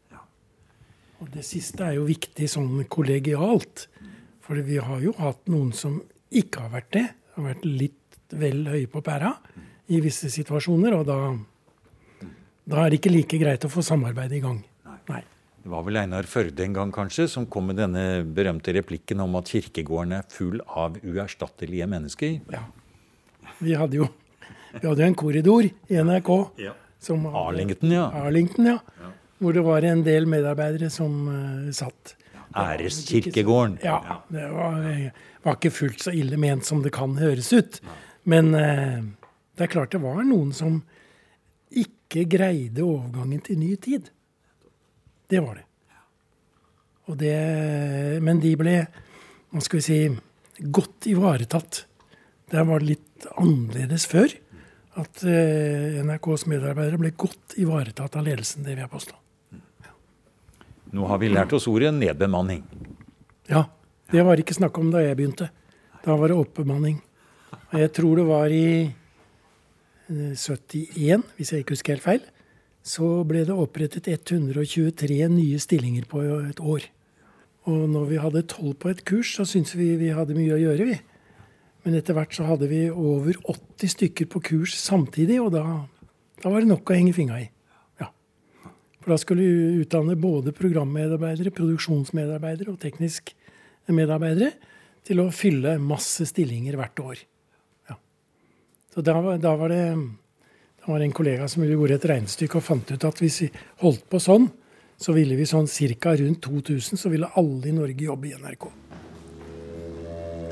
Og 1.22 1.30
det 1.34 1.44
siste 1.46 1.82
er 1.86 1.98
jo 1.98 2.08
viktig 2.08 2.48
sånn 2.50 2.84
kollegialt. 2.90 3.88
For 4.46 4.60
vi 4.64 4.78
har 4.82 5.02
jo 5.04 5.14
hatt 5.18 5.50
noen 5.52 5.74
som 5.76 5.98
ikke 6.30 6.66
har 6.66 6.74
vært 6.78 6.92
det. 6.96 7.06
Har 7.36 7.48
vært 7.50 7.66
litt 7.66 8.34
vel 8.38 8.66
høye 8.70 8.90
på 8.92 9.02
pæra 9.06 9.34
i 9.94 10.02
visse 10.04 10.30
situasjoner. 10.34 10.98
Og 11.00 11.08
da, 11.08 11.18
da 12.68 12.84
er 12.84 12.94
det 12.94 13.02
ikke 13.02 13.14
like 13.14 13.42
greit 13.42 13.66
å 13.66 13.72
få 13.72 13.86
samarbeidet 13.86 14.40
i 14.40 14.44
gang. 14.46 14.62
Nei. 15.10 15.24
Det 15.68 15.74
var 15.74 15.84
vel 15.84 16.00
Einar 16.00 16.28
Førde 16.30 16.64
en 16.64 16.76
gang 16.78 16.92
kanskje 16.96 17.26
som 17.32 17.48
kom 17.52 17.66
med 17.68 17.80
denne 17.82 18.22
berømte 18.24 18.72
replikken 18.78 19.20
om 19.26 19.36
at 19.40 19.50
kirkegården 19.52 20.14
er 20.16 20.30
full 20.32 20.62
av 20.64 20.96
uerstattelige 21.02 21.90
mennesker. 21.92 22.38
Ja. 22.54 22.62
Vi 23.60 23.76
hadde 23.78 24.02
jo 24.02 24.08
vi 24.82 24.88
hadde 24.88 25.04
en 25.04 25.16
korridor 25.16 25.66
i 25.66 26.04
NRK. 26.04 26.30
Som 27.00 27.26
Arlington, 27.26 27.92
ja. 27.92 28.12
Arlington, 28.12 28.66
ja. 28.66 28.78
Hvor 29.38 29.54
det 29.54 29.62
var 29.66 29.86
en 29.86 30.04
del 30.06 30.26
medarbeidere 30.30 30.90
som 30.90 31.28
uh, 31.30 31.72
satt. 31.74 32.16
Æreskirkegården. 32.58 33.78
Ja. 33.84 34.22
Det 34.34 34.48
var, 34.50 34.86
var 35.44 35.58
ikke 35.60 35.74
fullt 35.74 36.08
så 36.08 36.14
ille 36.16 36.40
ment 36.42 36.66
som 36.66 36.82
det 36.86 36.94
kan 36.96 37.18
høres 37.20 37.52
ut. 37.54 37.82
Men 38.26 38.54
uh, 38.56 39.04
Det 39.58 39.68
er 39.68 39.74
klart 39.74 39.94
det 39.94 40.02
var 40.02 40.22
noen 40.26 40.54
som 40.54 40.82
ikke 41.74 42.26
greide 42.30 42.86
overgangen 42.86 43.42
til 43.46 43.60
ny 43.62 43.76
tid. 43.82 44.10
Det 45.28 45.42
var 45.44 45.60
det. 45.60 45.66
det 47.20 47.38
men 48.24 48.40
de 48.40 48.54
ble, 48.58 48.78
hva 49.52 49.62
skal 49.64 49.82
vi 49.82 49.86
si, 49.86 50.00
godt 50.74 51.10
ivaretatt. 51.12 51.84
Det 52.52 52.64
var 52.68 52.84
litt 52.84 53.28
annerledes 53.36 54.06
før. 54.10 54.32
At 54.98 55.22
eh, 55.28 56.00
NRKs 56.02 56.48
medarbeidere 56.50 57.00
ble 57.02 57.14
godt 57.20 57.58
ivaretatt 57.62 58.16
av 58.18 58.26
ledelsen, 58.26 58.64
det 58.66 58.74
vil 58.74 58.86
jeg 58.86 58.94
påstå. 58.94 59.18
Nå 60.98 61.10
har 61.10 61.20
vi 61.22 61.30
lært 61.30 61.54
oss 61.54 61.68
ordet 61.70 61.92
nedbemanning. 61.94 62.64
Ja. 63.52 63.68
Det 64.08 64.24
var 64.24 64.40
ikke 64.40 64.56
snakk 64.56 64.78
om 64.80 64.88
da 64.94 65.02
jeg 65.04 65.18
begynte. 65.20 65.50
Da 66.06 66.16
var 66.16 66.32
det 66.32 66.38
oppbemanning. 66.40 67.02
Jeg 67.76 67.92
tror 67.92 68.22
det 68.22 68.24
var 68.30 68.54
i 68.56 68.88
71, 70.08 70.88
eh, 70.96 71.26
hvis 71.36 71.52
jeg 71.52 71.66
ikke 71.66 71.76
husker 71.76 71.98
helt 71.98 72.06
feil, 72.06 72.22
så 72.88 73.26
ble 73.28 73.44
det 73.44 73.56
opprettet 73.56 74.08
123 74.08 75.18
nye 75.34 75.60
stillinger 75.60 76.08
på 76.08 76.24
et 76.24 76.62
år. 76.64 76.88
Og 77.68 77.84
når 77.92 78.06
vi 78.08 78.22
hadde 78.24 78.46
tolv 78.48 78.78
på 78.80 78.94
et 78.94 79.04
kurs, 79.04 79.34
så 79.36 79.44
syntes 79.44 79.76
vi 79.76 79.90
vi 80.00 80.14
hadde 80.16 80.38
mye 80.38 80.56
å 80.56 80.62
gjøre, 80.62 80.88
vi. 80.88 80.96
Men 81.86 82.00
etter 82.00 82.18
hvert 82.18 82.34
så 82.36 82.48
hadde 82.48 82.70
vi 82.72 82.88
over 82.90 83.38
80 83.44 83.94
stykker 83.94 84.28
på 84.32 84.42
kurs 84.50 84.76
samtidig, 84.80 85.40
og 85.44 85.54
da, 85.56 85.64
da 86.42 86.52
var 86.52 86.64
det 86.64 86.72
nok 86.72 86.90
å 86.90 86.98
henge 86.98 87.16
fingra 87.16 87.40
i. 87.44 87.48
Ja. 88.02 88.10
For 89.04 89.14
da 89.14 89.20
skulle 89.22 89.46
vi 89.46 89.84
utdanne 89.84 90.18
både 90.20 90.56
programmedarbeidere, 90.58 91.54
produksjonsmedarbeidere 91.56 92.74
og 92.74 92.82
teknisk 92.84 93.32
medarbeidere 93.88 94.52
til 95.08 95.24
å 95.24 95.32
fylle 95.32 95.78
masse 95.80 96.28
stillinger 96.28 96.76
hvert 96.80 97.04
år. 97.04 97.26
Så 98.98 99.04
da, 99.06 99.14
da, 99.38 99.52
var 99.54 99.70
det, 99.70 99.84
da 100.82 100.88
var 100.90 101.04
en 101.06 101.12
kollega 101.14 101.46
som 101.52 101.62
gjorde 101.62 102.00
et 102.00 102.06
regnestykke 102.10 102.58
og 102.58 102.64
fant 102.66 102.90
ut 102.90 103.04
at 103.06 103.20
hvis 103.22 103.44
vi 103.44 103.50
holdt 103.84 104.08
på 104.10 104.18
sånn, 104.18 104.48
så 104.98 105.14
ville 105.14 105.38
vi 105.38 105.46
sånn 105.46 105.70
ca. 106.02 106.16
rundt 106.18 106.42
2000, 106.42 106.98
så 106.98 107.12
ville 107.14 107.30
alle 107.38 107.70
i 107.70 107.76
Norge 107.76 108.08
jobbe 108.08 108.32
i 108.32 108.34
NRK. 108.34 108.66